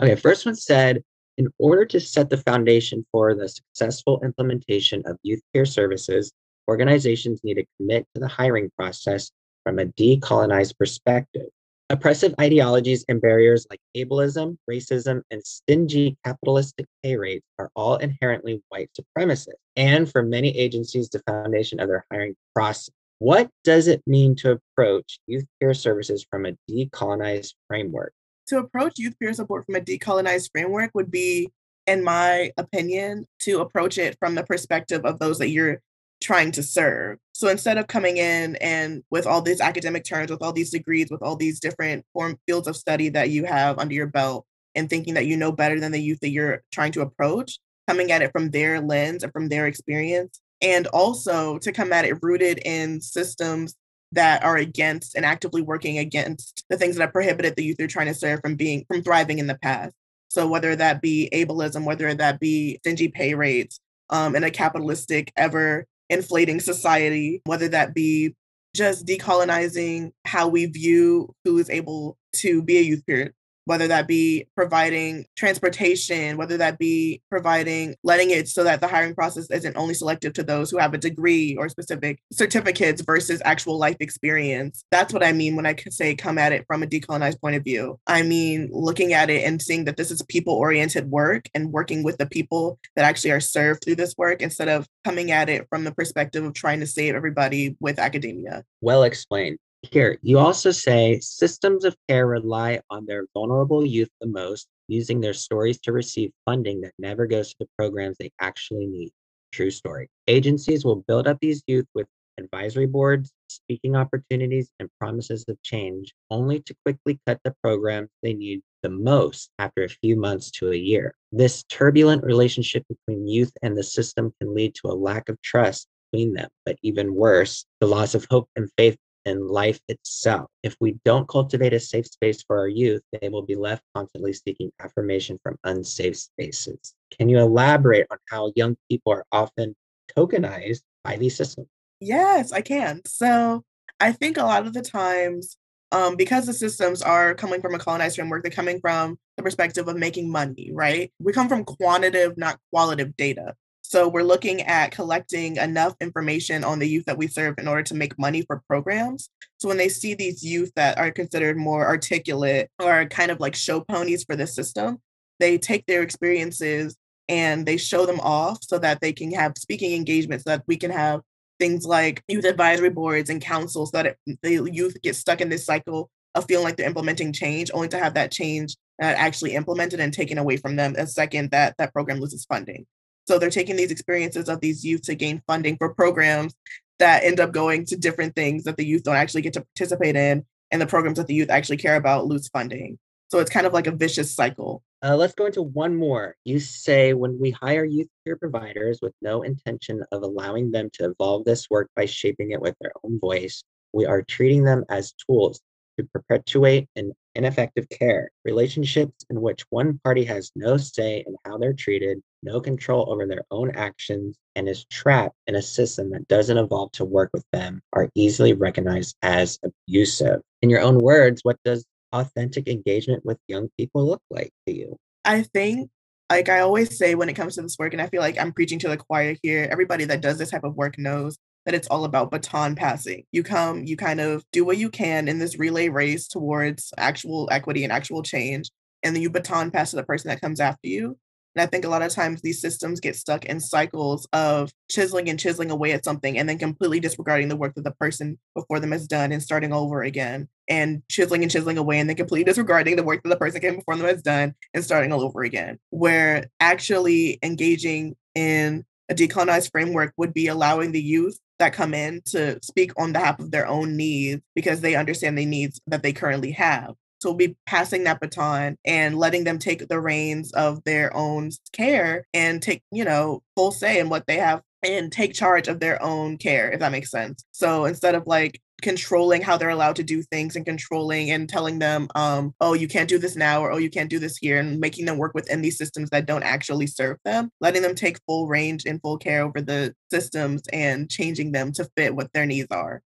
Okay, 0.00 0.14
first 0.14 0.46
one 0.46 0.54
said, 0.54 1.02
in 1.36 1.48
order 1.58 1.84
to 1.86 1.98
set 2.00 2.30
the 2.30 2.36
foundation 2.36 3.04
for 3.10 3.34
the 3.34 3.48
successful 3.48 4.20
implementation 4.22 5.02
of 5.06 5.18
youth 5.22 5.42
peer 5.52 5.64
services, 5.64 6.32
organizations 6.68 7.40
need 7.42 7.54
to 7.54 7.64
commit 7.78 8.06
to 8.14 8.20
the 8.20 8.28
hiring 8.28 8.70
process 8.76 9.30
from 9.64 9.78
a 9.78 9.86
decolonized 9.86 10.78
perspective. 10.78 11.48
Oppressive 11.90 12.34
ideologies 12.40 13.04
and 13.10 13.20
barriers 13.20 13.66
like 13.68 13.80
ableism, 13.94 14.56
racism, 14.70 15.20
and 15.30 15.44
stingy 15.44 16.16
capitalistic 16.24 16.86
pay 17.02 17.16
rates 17.16 17.44
are 17.58 17.70
all 17.76 17.96
inherently 17.96 18.62
white 18.70 18.88
supremacist, 18.98 19.48
and 19.76 20.10
for 20.10 20.22
many 20.22 20.56
agencies, 20.56 21.10
the 21.10 21.18
foundation 21.26 21.80
of 21.80 21.88
their 21.88 22.06
hiring 22.10 22.34
process. 22.54 22.88
What 23.18 23.50
does 23.64 23.86
it 23.86 24.02
mean 24.06 24.34
to 24.36 24.52
approach 24.52 25.18
youth 25.26 25.44
peer 25.60 25.74
services 25.74 26.26
from 26.30 26.46
a 26.46 26.56
decolonized 26.70 27.52
framework? 27.68 28.14
To 28.48 28.58
approach 28.58 28.94
youth 28.98 29.18
peer 29.18 29.34
support 29.34 29.66
from 29.66 29.76
a 29.76 29.80
decolonized 29.80 30.50
framework 30.52 30.90
would 30.94 31.10
be, 31.10 31.52
in 31.86 32.02
my 32.02 32.50
opinion, 32.56 33.26
to 33.40 33.60
approach 33.60 33.98
it 33.98 34.16
from 34.18 34.34
the 34.34 34.42
perspective 34.42 35.04
of 35.04 35.18
those 35.18 35.38
that 35.38 35.50
you're 35.50 35.82
trying 36.22 36.50
to 36.52 36.62
serve. 36.62 37.18
So 37.34 37.48
instead 37.48 37.78
of 37.78 37.88
coming 37.88 38.16
in 38.16 38.54
and 38.56 39.02
with 39.10 39.26
all 39.26 39.42
these 39.42 39.60
academic 39.60 40.04
terms, 40.04 40.30
with 40.30 40.40
all 40.40 40.52
these 40.52 40.70
degrees, 40.70 41.08
with 41.10 41.20
all 41.20 41.34
these 41.34 41.58
different 41.58 42.06
form 42.12 42.38
fields 42.46 42.68
of 42.68 42.76
study 42.76 43.08
that 43.08 43.30
you 43.30 43.44
have 43.44 43.78
under 43.80 43.92
your 43.92 44.06
belt, 44.06 44.46
and 44.76 44.88
thinking 44.88 45.14
that 45.14 45.26
you 45.26 45.36
know 45.36 45.50
better 45.50 45.80
than 45.80 45.90
the 45.90 46.00
youth 46.00 46.20
that 46.20 46.30
you're 46.30 46.62
trying 46.72 46.92
to 46.92 47.00
approach, 47.00 47.58
coming 47.88 48.12
at 48.12 48.22
it 48.22 48.30
from 48.30 48.50
their 48.50 48.80
lens 48.80 49.24
and 49.24 49.32
from 49.32 49.48
their 49.48 49.66
experience, 49.66 50.40
and 50.62 50.86
also 50.88 51.58
to 51.58 51.72
come 51.72 51.92
at 51.92 52.04
it 52.04 52.22
rooted 52.22 52.60
in 52.64 53.00
systems 53.00 53.74
that 54.12 54.44
are 54.44 54.56
against 54.56 55.16
and 55.16 55.24
actively 55.24 55.60
working 55.60 55.98
against 55.98 56.64
the 56.70 56.76
things 56.76 56.94
that 56.94 57.02
have 57.02 57.12
prohibited 57.12 57.56
the 57.56 57.64
youth 57.64 57.76
they're 57.76 57.88
trying 57.88 58.06
to 58.06 58.14
serve 58.14 58.40
from 58.40 58.54
being 58.54 58.84
from 58.86 59.02
thriving 59.02 59.40
in 59.40 59.48
the 59.48 59.58
past. 59.58 59.92
So 60.28 60.46
whether 60.46 60.76
that 60.76 61.02
be 61.02 61.28
ableism, 61.32 61.84
whether 61.84 62.14
that 62.14 62.38
be 62.38 62.78
stingy 62.78 63.08
pay 63.08 63.34
rates, 63.34 63.80
um, 64.10 64.36
in 64.36 64.44
a 64.44 64.50
capitalistic, 64.50 65.32
ever 65.36 65.86
inflating 66.10 66.60
society, 66.60 67.42
whether 67.44 67.68
that 67.68 67.94
be 67.94 68.34
just 68.74 69.06
decolonizing 69.06 70.12
how 70.24 70.48
we 70.48 70.66
view 70.66 71.32
who 71.44 71.58
is 71.58 71.70
able 71.70 72.16
to 72.32 72.62
be 72.62 72.78
a 72.78 72.82
youth 72.82 73.04
peer 73.06 73.32
whether 73.64 73.88
that 73.88 74.07
be 74.07 74.46
providing 74.57 75.27
transportation, 75.37 76.37
whether 76.37 76.57
that 76.57 76.79
be 76.79 77.22
providing, 77.31 77.94
letting 78.03 78.31
it 78.31 78.48
so 78.48 78.64
that 78.64 78.81
the 78.81 78.88
hiring 78.88 79.14
process 79.14 79.50
isn't 79.50 79.77
only 79.77 79.94
selective 79.94 80.33
to 80.35 80.42
those 80.42 80.70
who 80.70 80.79
have 80.79 80.94
a 80.94 80.98
degree 80.98 81.57
or 81.57 81.68
specific 81.68 82.20
certificates 82.33 83.03
versus 83.03 83.40
actual 83.44 83.79
life 83.79 83.96
experience. 84.00 84.85
That's 84.90 85.12
what 85.12 85.24
I 85.24 85.33
mean 85.33 85.57
when 85.57 85.66
I 85.66 85.74
say 85.88 86.14
come 86.14 86.38
at 86.38 86.53
it 86.53 86.64
from 86.66 86.83
a 86.83 86.87
decolonized 86.87 87.40
point 87.40 87.57
of 87.57 87.64
view. 87.64 87.98
I 88.07 88.22
mean, 88.22 88.68
looking 88.72 89.12
at 89.12 89.31
it 89.31 89.44
and 89.44 89.61
seeing 89.61 89.85
that 89.85 89.96
this 89.96 90.11
is 90.11 90.22
people 90.22 90.55
oriented 90.55 91.11
work 91.11 91.48
and 91.55 91.72
working 91.72 92.03
with 92.03 92.18
the 92.18 92.27
people 92.27 92.79
that 92.96 93.05
actually 93.05 93.31
are 93.31 93.40
served 93.40 93.85
through 93.85 93.96
this 93.96 94.14
work 94.16 94.42
instead 94.42 94.68
of 94.68 94.87
coming 95.05 95.31
at 95.31 95.48
it 95.48 95.66
from 95.68 95.85
the 95.85 95.92
perspective 95.92 96.44
of 96.44 96.55
trying 96.55 96.81
to 96.81 96.87
save 96.87 97.14
everybody 97.14 97.77
with 97.81 97.98
academia. 97.98 98.64
Well 98.81 99.05
explained. 99.05 99.59
Here, 99.92 100.18
you 100.22 100.38
also 100.38 100.70
say 100.70 101.20
systems 101.20 101.84
of 101.84 101.96
care 102.08 102.26
rely 102.26 102.80
on 102.90 103.04
their 103.04 103.26
vulnerable 103.34 103.84
youth 103.84 104.08
the 104.20 104.26
most, 104.26 104.66
using 104.88 105.20
their 105.20 105.34
stories 105.34 105.78
to 105.80 105.92
receive 105.92 106.32
funding 106.44 106.80
that 106.82 106.94
never 106.98 107.26
goes 107.26 107.50
to 107.50 107.56
the 107.60 107.68
programs 107.76 108.16
they 108.16 108.30
actually 108.40 108.86
need. 108.86 109.10
True 109.52 109.70
story. 109.70 110.08
Agencies 110.26 110.84
will 110.84 111.04
build 111.06 111.26
up 111.26 111.38
these 111.40 111.62
youth 111.66 111.86
with 111.94 112.06
advisory 112.38 112.86
boards, 112.86 113.30
speaking 113.48 113.94
opportunities, 113.94 114.70
and 114.80 114.88
promises 114.98 115.44
of 115.48 115.62
change, 115.62 116.14
only 116.30 116.60
to 116.60 116.74
quickly 116.84 117.20
cut 117.26 117.40
the 117.44 117.54
programs 117.62 118.08
they 118.22 118.32
need 118.32 118.62
the 118.82 118.88
most 118.88 119.50
after 119.58 119.84
a 119.84 119.88
few 119.88 120.16
months 120.16 120.50
to 120.52 120.72
a 120.72 120.76
year. 120.76 121.14
This 121.30 121.62
turbulent 121.64 122.24
relationship 122.24 122.84
between 122.88 123.28
youth 123.28 123.52
and 123.62 123.76
the 123.76 123.84
system 123.84 124.32
can 124.40 124.54
lead 124.54 124.74
to 124.76 124.88
a 124.88 124.94
lack 124.94 125.28
of 125.28 125.40
trust 125.42 125.88
between 126.10 126.34
them, 126.34 126.48
but 126.64 126.78
even 126.82 127.14
worse, 127.14 127.66
the 127.80 127.86
loss 127.86 128.14
of 128.14 128.26
hope 128.30 128.48
and 128.56 128.70
faith 128.76 128.96
in 129.24 129.46
life 129.46 129.80
itself. 129.88 130.50
If 130.62 130.76
we 130.80 130.98
don't 131.04 131.28
cultivate 131.28 131.72
a 131.72 131.80
safe 131.80 132.06
space 132.06 132.42
for 132.42 132.58
our 132.58 132.68
youth, 132.68 133.02
they 133.20 133.28
will 133.28 133.42
be 133.42 133.54
left 133.54 133.82
constantly 133.94 134.32
seeking 134.32 134.70
affirmation 134.80 135.38
from 135.42 135.58
unsafe 135.64 136.16
spaces. 136.16 136.94
Can 137.16 137.28
you 137.28 137.38
elaborate 137.38 138.06
on 138.10 138.18
how 138.28 138.52
young 138.56 138.76
people 138.90 139.12
are 139.12 139.26
often 139.32 139.74
tokenized 140.16 140.82
by 141.02 141.16
these 141.16 141.37
systems? 141.37 141.68
Yes, 142.00 142.52
I 142.52 142.60
can. 142.60 143.00
So 143.06 143.64
I 144.00 144.12
think 144.12 144.37
a 144.37 144.42
lot 144.42 144.66
of 144.66 144.72
the 144.72 144.82
times, 144.82 145.56
um, 145.92 146.16
because 146.16 146.46
the 146.46 146.52
systems 146.52 147.02
are 147.02 147.34
coming 147.34 147.60
from 147.60 147.74
a 147.74 147.78
colonized 147.78 148.16
framework, 148.16 148.42
they're 148.42 148.50
coming 148.50 148.80
from 148.80 149.18
the 149.37 149.42
perspective 149.42 149.88
of 149.88 149.96
making 149.96 150.30
money, 150.30 150.70
right? 150.72 151.12
We 151.18 151.32
come 151.32 151.48
from 151.48 151.64
quantitative, 151.64 152.37
not 152.37 152.58
qualitative 152.70 153.16
data. 153.16 153.54
So 153.94 154.09
we're 154.09 154.24
looking 154.24 154.62
at 154.62 154.90
collecting 154.90 155.54
enough 155.54 155.94
information 156.00 156.64
on 156.64 156.80
the 156.80 156.88
youth 156.88 157.04
that 157.04 157.16
we 157.16 157.28
serve 157.28 157.54
in 157.59 157.68
order 157.68 157.85
to 157.85 157.94
make 157.94 158.18
money 158.18 158.42
for 158.42 158.61
programs. 158.66 159.30
So 159.59 159.68
when 159.68 159.76
they 159.76 159.88
see 159.88 160.14
these 160.14 160.42
youth 160.42 160.72
that 160.74 160.98
are 160.98 161.12
considered 161.12 161.57
more 161.57 161.87
articulate 161.87 162.70
or 162.83 163.04
kind 163.04 163.30
of 163.30 163.38
like 163.38 163.54
show 163.54 163.83
ponies 163.83 164.24
for 164.24 164.35
the 164.35 164.48
system, 164.48 164.98
they 165.38 165.59
take 165.59 165.87
their 165.87 166.02
experiences 166.02 166.96
and 167.28 167.64
they 167.64 167.76
show 167.76 168.04
them 168.04 168.18
off 168.18 168.59
so 168.64 168.80
that 168.80 169.00
they 169.00 169.12
can 169.12 169.30
have 169.30 169.52
speaking 169.57 169.92
engagements, 169.92 170.42
so 170.42 170.50
that 170.50 170.64
we 170.66 170.76
can 170.76 170.90
have 170.90 171.20
things 171.61 171.87
like 171.87 172.20
youth 172.26 172.46
advisory 172.46 172.90
boards 172.90 173.30
and 173.30 173.40
councils 173.40 173.92
so 173.92 174.02
that 174.02 174.16
it, 174.26 174.38
the 174.42 174.72
youth 174.72 175.00
get 175.02 175.14
stuck 175.14 175.40
in 175.40 175.50
this 175.50 175.64
cycle 175.64 176.11
of 176.35 176.46
feeling 176.46 176.64
like 176.64 176.76
they're 176.76 176.88
implementing 176.88 177.33
change, 177.33 177.70
only 177.72 177.87
to 177.87 177.98
have 178.00 178.14
that 178.14 178.33
change 178.33 178.74
uh, 179.00 179.07
actually 179.07 179.54
implemented 179.54 180.00
and 180.00 180.12
taken 180.12 180.38
away 180.38 180.57
from 180.57 180.74
them 180.74 180.96
a 180.98 181.07
second 181.07 181.52
that 181.52 181.76
that 181.78 181.92
program 181.92 182.18
loses 182.18 182.44
funding. 182.44 182.85
So 183.26 183.38
they're 183.38 183.50
taking 183.50 183.76
these 183.76 183.90
experiences 183.90 184.48
of 184.48 184.60
these 184.60 184.84
youth 184.84 185.02
to 185.02 185.14
gain 185.14 185.42
funding 185.46 185.76
for 185.76 185.94
programs 185.94 186.54
that 186.98 187.24
end 187.24 187.40
up 187.40 187.52
going 187.52 187.84
to 187.87 187.96
different 187.96 188.34
things 188.34 188.64
that 188.64 188.76
the 188.76 188.84
youth 188.84 189.02
don't 189.02 189.16
actually 189.16 189.42
get 189.42 189.54
to 189.54 189.62
participate 189.62 190.16
in, 190.16 190.44
and 190.70 190.80
the 190.80 190.87
programs 190.87 191.18
that 191.18 191.26
the 191.26 191.34
youth 191.34 191.50
actually 191.50 191.76
care 191.76 191.96
about 191.96 192.26
lose 192.26 192.48
funding. 192.48 192.98
So 193.28 193.40
it's 193.40 193.50
kind 193.50 193.66
of 193.66 193.72
like 193.72 193.87
a 193.87 193.92
vicious 193.96 194.32
cycle. 194.34 194.82
Uh, 195.02 195.16
let's 195.16 195.34
go 195.34 195.46
into 195.46 195.62
one 195.62 195.96
more. 195.96 196.37
You 196.44 196.60
say 196.60 197.14
when 197.14 197.38
we 197.40 197.50
hire 197.50 197.84
youth 197.84 198.08
care 198.24 198.37
providers 198.37 199.00
with 199.02 199.12
no 199.20 199.42
intention 199.42 200.02
of 200.12 200.22
allowing 200.22 200.70
them 200.70 200.88
to 200.94 201.10
evolve 201.10 201.44
this 201.44 201.68
work 201.68 201.90
by 201.96 202.06
shaping 202.06 202.52
it 202.52 202.60
with 202.60 202.76
their 202.80 202.92
own 203.02 203.18
voice, 203.18 203.64
we 203.92 204.06
are 204.06 204.22
treating 204.22 204.64
them 204.64 204.84
as 204.88 205.12
tools 205.12 205.60
to 205.98 206.06
perpetuate 206.12 206.88
an 206.96 207.12
ineffective 207.34 207.88
care. 207.88 208.30
Relationships 208.44 209.24
in 209.30 209.40
which 209.40 209.64
one 209.70 209.98
party 210.04 210.24
has 210.24 210.50
no 210.54 210.76
say 210.76 211.24
in 211.26 211.36
how 211.44 211.58
they're 211.58 211.72
treated 211.72 212.20
no 212.44 212.60
control 212.60 213.10
over 213.10 213.26
their 213.26 213.44
own 213.50 213.70
actions, 213.74 214.36
and 214.54 214.68
is 214.68 214.84
trapped 214.84 215.34
in 215.46 215.56
a 215.56 215.62
system 215.62 216.10
that 216.10 216.28
doesn't 216.28 216.58
evolve 216.58 216.92
to 216.92 217.04
work 217.04 217.30
with 217.32 217.44
them 217.52 217.80
are 217.92 218.08
easily 218.14 218.52
recognized 218.52 219.16
as 219.22 219.58
abusive. 219.64 220.40
In 220.62 220.70
your 220.70 220.80
own 220.80 220.98
words, 220.98 221.40
what 221.42 221.56
does 221.64 221.84
authentic 222.12 222.68
engagement 222.68 223.24
with 223.24 223.38
young 223.48 223.68
people 223.78 224.06
look 224.06 224.22
like 224.30 224.52
to 224.66 224.74
you? 224.74 224.96
I 225.24 225.42
think 225.42 225.90
like 226.30 226.48
I 226.48 226.60
always 226.60 226.96
say 226.96 227.14
when 227.14 227.28
it 227.28 227.34
comes 227.34 227.56
to 227.56 227.62
this 227.62 227.78
work, 227.78 227.92
and 227.92 228.02
I 228.02 228.06
feel 228.06 228.20
like 228.20 228.38
I'm 228.38 228.52
preaching 228.52 228.78
to 228.80 228.88
the 228.88 228.96
choir 228.96 229.36
here, 229.42 229.68
everybody 229.70 230.04
that 230.04 230.20
does 230.20 230.38
this 230.38 230.50
type 230.50 230.64
of 230.64 230.76
work 230.76 230.98
knows 230.98 231.38
that 231.64 231.74
it's 231.74 231.88
all 231.88 232.05
about 232.05 232.31
baton 232.31 232.74
passing. 232.74 233.24
You 233.33 233.42
come, 233.42 233.85
you 233.85 233.96
kind 233.96 234.20
of 234.20 234.44
do 234.53 234.64
what 234.64 234.77
you 234.77 234.90
can 234.90 235.29
in 235.29 235.38
this 235.38 235.59
relay 235.59 235.88
race 235.88 236.29
towards 236.29 236.92
actual 236.98 237.48
equity 237.50 237.85
and 237.85 237.92
actual 237.92 238.22
change, 238.22 238.70
and 239.03 239.14
then 239.14 239.22
you 239.22 239.31
baton 239.31 239.70
pass 239.70 239.90
to 239.90 239.96
the 239.96 240.05
person 240.05 240.29
that 240.29 240.40
comes 240.40 240.61
after 240.61 240.88
you. 240.88 241.16
And 241.55 241.62
I 241.62 241.66
think 241.66 241.85
a 241.85 241.88
lot 241.88 242.03
of 242.03 242.12
times 242.12 242.42
these 242.42 242.61
systems 242.61 243.00
get 243.00 243.14
stuck 243.14 243.44
in 243.44 243.61
cycles 243.61 244.27
of 244.33 244.72
chiseling 244.90 245.29
and 245.29 245.38
chiseling 245.38 245.70
away 245.70 245.92
at 245.92 246.05
something 246.05 246.37
and 246.37 246.48
then 246.48 246.59
completely 246.59 246.98
disregarding 246.98 247.48
the 247.48 247.57
work 247.57 247.74
that 247.77 247.85
the 247.85 247.92
person 247.92 248.38
before 248.57 248.81
them 248.81 248.90
has 248.90 249.07
done 249.07 249.31
and 249.31 249.42
starting 249.42 249.72
over 249.72 250.03
again 250.03 250.48
and 250.68 251.03
chiseling 251.09 251.42
and 251.42 251.53
chiseling 251.53 251.79
away 251.79 252.00
and 252.00 252.09
then 252.09 252.16
completely 252.16 252.44
disregarding 252.44 252.96
the 252.96 253.05
work 253.05 253.22
that 253.22 253.29
the 253.29 253.37
person 253.37 253.61
came 253.61 253.77
before 253.77 253.96
them 253.96 254.07
has 254.07 254.22
done 254.22 254.55
and 254.72 254.85
starting 254.85 255.12
all 255.12 255.22
over 255.22 255.42
again. 255.42 255.79
Where 255.90 256.46
actually 256.59 257.38
engaging 257.42 258.16
in 258.35 258.85
a 259.09 259.14
decolonized 259.14 259.70
framework 259.70 260.12
would 260.16 260.35
be 260.35 260.48
allowing 260.48 260.90
the 260.90 261.03
youth 261.03 261.38
that 261.58 261.72
come 261.72 261.94
in 261.94 262.20
to 262.26 262.58
speak 262.62 262.92
on 262.96 263.12
behalf 263.12 263.38
of 263.38 263.50
their 263.50 263.66
own 263.66 263.96
needs 263.96 264.42
because 264.54 264.80
they 264.80 264.94
understand 264.94 265.38
the 265.38 265.46
needs 265.46 265.80
that 265.86 266.02
they 266.02 266.12
currently 266.12 266.52
have. 266.52 266.94
So 267.20 267.30
we'll 267.30 267.38
be 267.38 267.56
passing 267.64 268.04
that 268.04 268.20
baton 268.20 268.76
and 268.84 269.16
letting 269.18 269.44
them 269.44 269.58
take 269.58 269.88
the 269.88 270.00
reins 270.00 270.52
of 270.52 270.84
their 270.84 271.14
own 271.16 271.50
care 271.72 272.26
and 272.34 272.60
take, 272.60 272.82
you 272.90 273.04
know, 273.04 273.42
full 273.56 273.72
say 273.72 273.98
in 273.98 274.10
what 274.10 274.26
they 274.26 274.36
have 274.36 274.60
and 274.82 275.10
take 275.10 275.32
charge 275.32 275.66
of 275.66 275.80
their 275.80 276.02
own 276.02 276.36
care, 276.36 276.70
if 276.70 276.80
that 276.80 276.92
makes 276.92 277.10
sense. 277.10 277.44
So 277.52 277.86
instead 277.86 278.14
of 278.14 278.26
like 278.26 278.60
controlling 278.84 279.40
how 279.40 279.56
they're 279.56 279.70
allowed 279.70 279.96
to 279.96 280.04
do 280.04 280.22
things 280.22 280.54
and 280.54 280.64
controlling 280.64 281.30
and 281.30 281.48
telling 281.48 281.78
them, 281.78 282.06
um, 282.14 282.54
oh, 282.60 282.74
you 282.74 282.86
can't 282.86 283.08
do 283.08 283.18
this 283.18 283.34
now 283.34 283.62
or 283.62 283.72
oh, 283.72 283.78
you 283.78 283.88
can't 283.88 284.10
do 284.10 284.18
this 284.18 284.36
here, 284.36 284.58
and 284.58 284.78
making 284.78 285.06
them 285.06 285.16
work 285.16 285.32
within 285.34 285.62
these 285.62 285.78
systems 285.78 286.10
that 286.10 286.26
don't 286.26 286.42
actually 286.42 286.86
serve 286.86 287.16
them, 287.24 287.50
letting 287.60 287.82
them 287.82 287.94
take 287.94 288.20
full 288.26 288.46
range 288.46 288.84
and 288.84 289.00
full 289.00 289.16
care 289.16 289.42
over 289.42 289.62
the 289.62 289.94
systems 290.10 290.62
and 290.72 291.10
changing 291.10 291.50
them 291.50 291.72
to 291.72 291.88
fit 291.96 292.14
what 292.14 292.30
their 292.34 292.44
needs 292.44 292.68
are. 292.70 293.02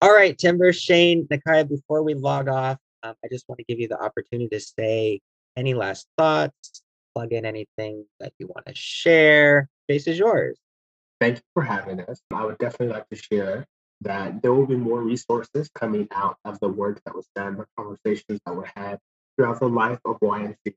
All 0.00 0.14
right, 0.14 0.38
Tymber, 0.38 0.72
Shayn, 0.72 1.26
Naikya, 1.26 1.68
before 1.68 2.04
we 2.04 2.14
log 2.14 2.48
off, 2.48 2.78
um, 3.02 3.14
I 3.24 3.28
just 3.28 3.48
want 3.48 3.58
to 3.58 3.64
give 3.64 3.80
you 3.80 3.88
the 3.88 4.00
opportunity 4.00 4.48
to 4.50 4.60
say 4.60 5.20
any 5.56 5.74
last 5.74 6.06
thoughts, 6.16 6.82
plug 7.14 7.32
in 7.32 7.44
anything 7.44 8.06
that 8.20 8.32
you 8.38 8.46
want 8.46 8.66
to 8.66 8.74
share. 8.74 9.68
Space 9.84 10.06
is 10.06 10.18
yours. 10.18 10.56
Thank 11.20 11.38
you 11.38 11.42
for 11.54 11.64
having 11.64 12.00
us. 12.02 12.20
I 12.32 12.46
would 12.46 12.58
definitely 12.58 12.94
like 12.94 13.08
to 13.08 13.16
share 13.16 13.66
that 14.02 14.42
there 14.42 14.52
will 14.52 14.66
be 14.66 14.76
more 14.76 15.02
resources 15.02 15.70
coming 15.74 16.08
out 16.12 16.36
of 16.44 16.58
the 16.60 16.68
work 16.68 17.00
that 17.04 17.14
was 17.14 17.26
done, 17.34 17.56
the 17.56 17.66
conversations 17.76 18.40
that 18.46 18.54
were 18.54 18.68
had 18.74 18.98
throughout 19.36 19.60
the 19.60 19.68
life 19.68 19.98
of 20.04 20.18
YMCA. 20.20 20.74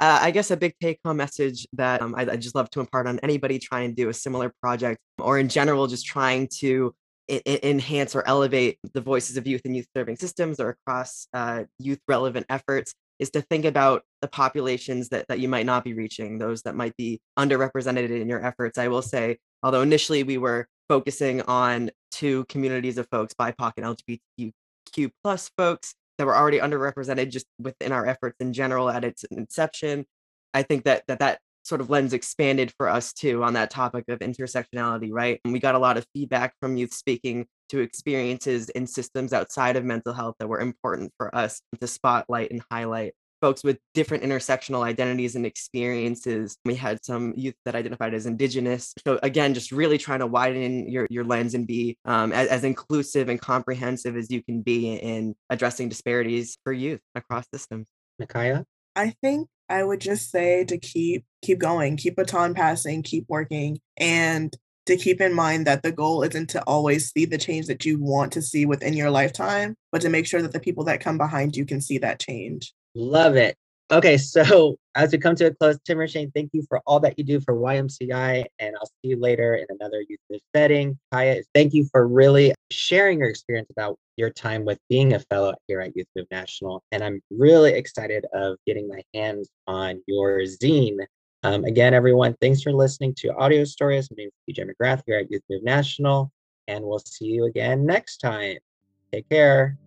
Uh, 0.00 0.18
I 0.22 0.30
guess 0.30 0.50
a 0.52 0.56
big 0.56 0.74
take 0.80 1.00
home 1.04 1.16
message 1.16 1.66
that 1.72 2.00
um, 2.02 2.14
I, 2.16 2.22
I 2.22 2.36
just 2.36 2.54
love 2.54 2.70
to 2.70 2.80
impart 2.80 3.08
on 3.08 3.18
anybody 3.20 3.58
trying 3.58 3.90
to 3.90 3.94
do 3.96 4.08
a 4.08 4.14
similar 4.14 4.52
project 4.62 5.00
or 5.18 5.38
in 5.38 5.48
general 5.48 5.88
just 5.88 6.06
trying 6.06 6.48
to 6.58 6.94
I- 7.28 7.60
enhance 7.64 8.14
or 8.14 8.26
elevate 8.26 8.78
the 8.94 9.00
voices 9.00 9.36
of 9.36 9.46
youth 9.46 9.62
in 9.64 9.74
youth 9.74 9.88
serving 9.96 10.16
systems 10.16 10.60
or 10.60 10.70
across 10.70 11.26
uh, 11.34 11.64
youth 11.78 11.98
relevant 12.06 12.46
efforts 12.48 12.94
is 13.18 13.30
to 13.30 13.42
think 13.42 13.64
about 13.64 14.02
the 14.22 14.28
populations 14.28 15.08
that, 15.08 15.26
that 15.28 15.40
you 15.40 15.48
might 15.48 15.66
not 15.66 15.82
be 15.82 15.94
reaching, 15.94 16.38
those 16.38 16.62
that 16.62 16.76
might 16.76 16.96
be 16.96 17.20
underrepresented 17.36 18.10
in 18.10 18.28
your 18.28 18.44
efforts. 18.44 18.78
I 18.78 18.88
will 18.88 19.02
say, 19.02 19.38
although 19.64 19.82
initially 19.82 20.22
we 20.22 20.38
were 20.38 20.68
focusing 20.88 21.42
on 21.42 21.90
two 22.10 22.44
communities 22.46 22.98
of 22.98 23.08
folks, 23.10 23.34
BIPOC 23.34 23.72
and 23.76 23.96
LGBTQ 23.96 25.10
plus 25.22 25.50
folks 25.56 25.94
that 26.18 26.26
were 26.26 26.36
already 26.36 26.58
underrepresented 26.58 27.30
just 27.30 27.46
within 27.60 27.92
our 27.92 28.06
efforts 28.06 28.36
in 28.40 28.52
general 28.52 28.90
at 28.90 29.04
its 29.04 29.24
inception. 29.24 30.04
I 30.52 30.62
think 30.62 30.84
that 30.84 31.04
that, 31.08 31.20
that 31.20 31.38
sort 31.64 31.80
of 31.80 31.90
lens 31.90 32.12
expanded 32.12 32.72
for 32.76 32.88
us 32.88 33.12
too 33.12 33.44
on 33.44 33.52
that 33.52 33.70
topic 33.70 34.04
of 34.08 34.20
intersectionality, 34.20 35.10
right? 35.12 35.40
And 35.44 35.52
we 35.52 35.60
got 35.60 35.74
a 35.74 35.78
lot 35.78 35.98
of 35.98 36.06
feedback 36.14 36.54
from 36.60 36.76
youth 36.76 36.94
speaking 36.94 37.46
to 37.68 37.80
experiences 37.80 38.70
in 38.70 38.86
systems 38.86 39.32
outside 39.32 39.76
of 39.76 39.84
mental 39.84 40.14
health 40.14 40.36
that 40.38 40.48
were 40.48 40.60
important 40.60 41.12
for 41.18 41.34
us 41.34 41.60
to 41.80 41.86
spotlight 41.86 42.50
and 42.50 42.62
highlight. 42.70 43.12
Folks 43.40 43.62
with 43.62 43.78
different 43.94 44.24
intersectional 44.24 44.82
identities 44.82 45.36
and 45.36 45.46
experiences. 45.46 46.56
We 46.64 46.74
had 46.74 47.04
some 47.04 47.34
youth 47.36 47.54
that 47.64 47.74
identified 47.74 48.14
as 48.14 48.26
Indigenous. 48.26 48.94
So 49.06 49.18
again, 49.22 49.54
just 49.54 49.72
really 49.72 49.98
trying 49.98 50.20
to 50.20 50.26
widen 50.26 50.88
your, 50.88 51.06
your 51.10 51.24
lens 51.24 51.54
and 51.54 51.66
be 51.66 51.96
um, 52.04 52.32
as, 52.32 52.48
as 52.48 52.64
inclusive 52.64 53.28
and 53.28 53.40
comprehensive 53.40 54.16
as 54.16 54.30
you 54.30 54.42
can 54.42 54.62
be 54.62 54.94
in 54.94 55.36
addressing 55.50 55.88
disparities 55.88 56.58
for 56.64 56.72
youth 56.72 57.00
across 57.14 57.46
systems. 57.52 57.86
Naikya? 58.20 58.64
I 58.96 59.14
think 59.22 59.48
I 59.68 59.84
would 59.84 60.00
just 60.00 60.30
say 60.30 60.64
to 60.64 60.78
keep 60.78 61.24
keep 61.42 61.58
going, 61.58 61.96
keep 61.96 62.16
baton 62.16 62.54
passing, 62.54 63.02
keep 63.02 63.26
working, 63.28 63.80
and 63.96 64.56
to 64.86 64.96
keep 64.96 65.20
in 65.20 65.34
mind 65.34 65.66
that 65.66 65.82
the 65.82 65.92
goal 65.92 66.22
isn't 66.22 66.48
to 66.50 66.62
always 66.62 67.12
see 67.12 67.26
the 67.26 67.36
change 67.36 67.66
that 67.66 67.84
you 67.84 67.98
want 68.00 68.32
to 68.32 68.42
see 68.42 68.64
within 68.64 68.94
your 68.94 69.10
lifetime, 69.10 69.76
but 69.92 70.00
to 70.00 70.08
make 70.08 70.26
sure 70.26 70.40
that 70.40 70.52
the 70.52 70.60
people 70.60 70.84
that 70.84 71.00
come 71.00 71.18
behind 71.18 71.56
you 71.56 71.66
can 71.66 71.80
see 71.80 71.98
that 71.98 72.18
change. 72.18 72.72
Love 72.98 73.36
it. 73.36 73.56
Okay, 73.90 74.18
so 74.18 74.76
as 74.94 75.12
we 75.12 75.18
come 75.18 75.34
to 75.36 75.46
a 75.46 75.54
close, 75.54 75.78
Tim 75.84 76.04
Shane, 76.06 76.30
thank 76.32 76.50
you 76.52 76.64
for 76.68 76.80
all 76.86 77.00
that 77.00 77.18
you 77.18 77.24
do 77.24 77.40
for 77.40 77.54
YMCI, 77.54 78.44
and 78.58 78.76
I'll 78.76 78.86
see 78.86 79.10
you 79.10 79.20
later 79.20 79.54
in 79.54 79.66
another 79.70 80.04
youth 80.08 80.40
setting. 80.54 80.98
Kaya, 81.12 81.42
thank 81.54 81.72
you 81.72 81.88
for 81.92 82.06
really 82.08 82.54
sharing 82.70 83.20
your 83.20 83.28
experience 83.28 83.70
about 83.70 83.96
your 84.16 84.30
time 84.30 84.64
with 84.64 84.78
being 84.88 85.14
a 85.14 85.20
fellow 85.20 85.54
here 85.68 85.80
at 85.80 85.96
Youth 85.96 86.08
Move 86.16 86.26
National, 86.30 86.82
and 86.92 87.04
I'm 87.04 87.22
really 87.30 87.72
excited 87.72 88.26
of 88.34 88.56
getting 88.66 88.88
my 88.88 89.02
hands 89.14 89.48
on 89.66 90.02
your 90.06 90.40
zine 90.40 90.98
um, 91.44 91.64
again, 91.64 91.94
everyone, 91.94 92.34
thanks 92.40 92.62
for 92.62 92.72
listening 92.72 93.14
to 93.18 93.34
Audio 93.36 93.62
Stories. 93.62 94.10
My 94.10 94.16
name 94.16 94.30
is 94.48 94.56
TJ 94.56 94.68
McGrath 94.68 95.02
here 95.06 95.18
at 95.18 95.30
Youth 95.30 95.42
Move 95.48 95.62
National, 95.62 96.32
and 96.66 96.84
we'll 96.84 96.98
see 96.98 97.26
you 97.26 97.44
again 97.44 97.86
next 97.86 98.18
time. 98.18 98.58
Take 99.12 99.28
care. 99.28 99.78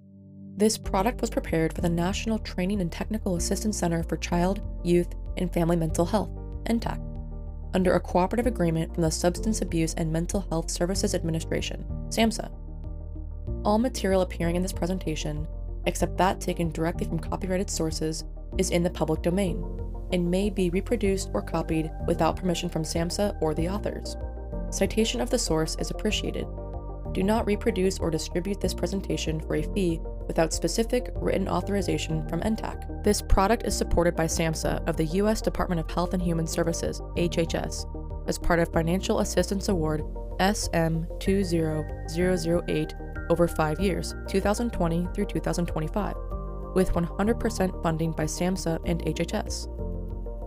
This 0.62 0.78
product 0.78 1.22
was 1.22 1.32
prepared 1.32 1.74
for 1.74 1.82
the 1.82 1.90
National 1.90 2.38
Training 2.38 2.82
and 2.82 2.92
Technical 2.92 3.36
Assistance 3.36 3.80
Center 3.80 4.04
for 4.04 4.16
Child, 4.16 4.62
Youth, 4.84 5.16
and 5.38 5.52
Family 5.52 5.76
Mental 5.76 6.06
Health, 6.06 6.30
NTAC, 6.66 7.02
under 7.74 7.96
a 7.96 8.00
cooperative 8.00 8.46
agreement 8.46 8.94
from 8.94 9.02
the 9.02 9.10
Substance 9.10 9.64
Abuse 9.64 9.96
and 9.96 10.14
Mental 10.14 10.46
Health 10.52 10.70
Services 10.70 11.16
Administration, 11.16 11.84
SAMHSA. 12.10 12.52
All 13.66 13.80
material 13.80 14.22
appearing 14.22 14.56
in 14.56 14.62
this 14.62 14.72
presentation, 14.72 15.48
except 15.88 16.16
that 16.20 16.40
taken 16.40 16.70
directly 16.70 17.08
from 17.08 17.18
copyrighted 17.18 17.72
sources, 17.72 18.24
is 18.60 18.70
in 18.70 18.84
the 18.84 18.90
public 18.92 19.24
domain 19.24 19.66
and 20.14 20.30
may 20.30 20.52
be 20.52 20.70
reproduced 20.70 21.32
or 21.34 21.42
copied 21.42 21.90
without 22.06 22.36
permission 22.36 22.70
from 22.70 22.84
SAMHSA 22.84 23.42
or 23.42 23.56
the 23.56 23.68
authors. 23.68 24.16
Citation 24.70 25.22
of 25.22 25.32
the 25.32 25.40
source 25.40 25.76
is 25.80 25.90
appreciated. 25.90 26.46
Do 27.14 27.24
not 27.24 27.46
reproduce 27.46 28.00
or 28.00 28.10
distribute 28.10 28.62
this 28.62 28.74
presentation 28.74 29.42
for 29.42 29.56
a 29.56 29.64
fee 29.64 30.00
without 30.28 30.54
specific 30.54 31.12
written 31.16 31.50
authorization 31.50 32.26
from 32.30 32.40
NTAC. 32.42 33.04
This 33.04 33.22
product 33.22 33.66
is 33.66 33.76
supported 33.76 34.16
by 34.16 34.26
SAMHSA 34.26 34.88
of 34.88 34.96
the 34.96 35.06
U.S. 35.06 35.42
Department 35.42 35.82
of 35.82 35.92
Health 35.92 36.14
and 36.14 36.24
Human 36.24 36.48
Services, 36.48 37.02
HHS, 37.18 38.30
as 38.30 38.38
part 38.38 38.60
of 38.60 38.72
Financial 38.72 39.20
Assistance 39.20 39.68
Award 39.68 40.04
SM20008 40.40 43.30
over 43.30 43.48
five 43.48 43.80
years, 43.80 44.16
2020 44.30 45.08
through 45.14 45.26
2025, 45.26 46.16
with 46.74 46.94
100% 46.94 47.84
funding 47.84 48.12
by 48.12 48.24
SAMHSA 48.24 48.80
and 48.86 49.04
HHS. 49.04 49.68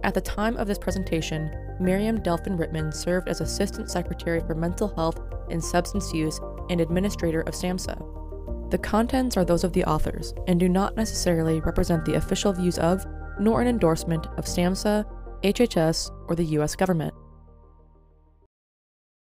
At 0.02 0.14
the 0.14 0.20
time 0.20 0.56
of 0.56 0.66
this 0.66 0.78
presentation, 0.78 1.50
Miriam 1.80 2.22
Delphin 2.22 2.56
Rittmon 2.56 2.94
served 2.94 3.28
as 3.28 3.40
Assistant 3.40 3.90
Secretary 3.90 4.40
for 4.40 4.54
Mental 4.54 4.94
Health 4.94 5.20
and 5.50 5.62
Substance 5.62 6.12
Use 6.12 6.40
and 6.70 6.80
Administrator 6.80 7.42
of 7.42 7.54
SAMHSA. 7.54 8.70
The 8.70 8.78
contents 8.78 9.36
are 9.36 9.44
those 9.44 9.64
of 9.64 9.72
the 9.72 9.84
authors 9.84 10.34
and 10.46 10.58
do 10.58 10.68
not 10.68 10.96
necessarily 10.96 11.60
represent 11.60 12.04
the 12.04 12.14
official 12.14 12.52
views 12.52 12.78
of, 12.78 13.04
nor 13.38 13.60
an 13.60 13.68
endorsement 13.68 14.26
of 14.36 14.46
SAMHSA, 14.46 15.04
HHS, 15.42 16.10
or 16.28 16.34
the 16.34 16.44
U.S. 16.44 16.74
government. 16.74 17.14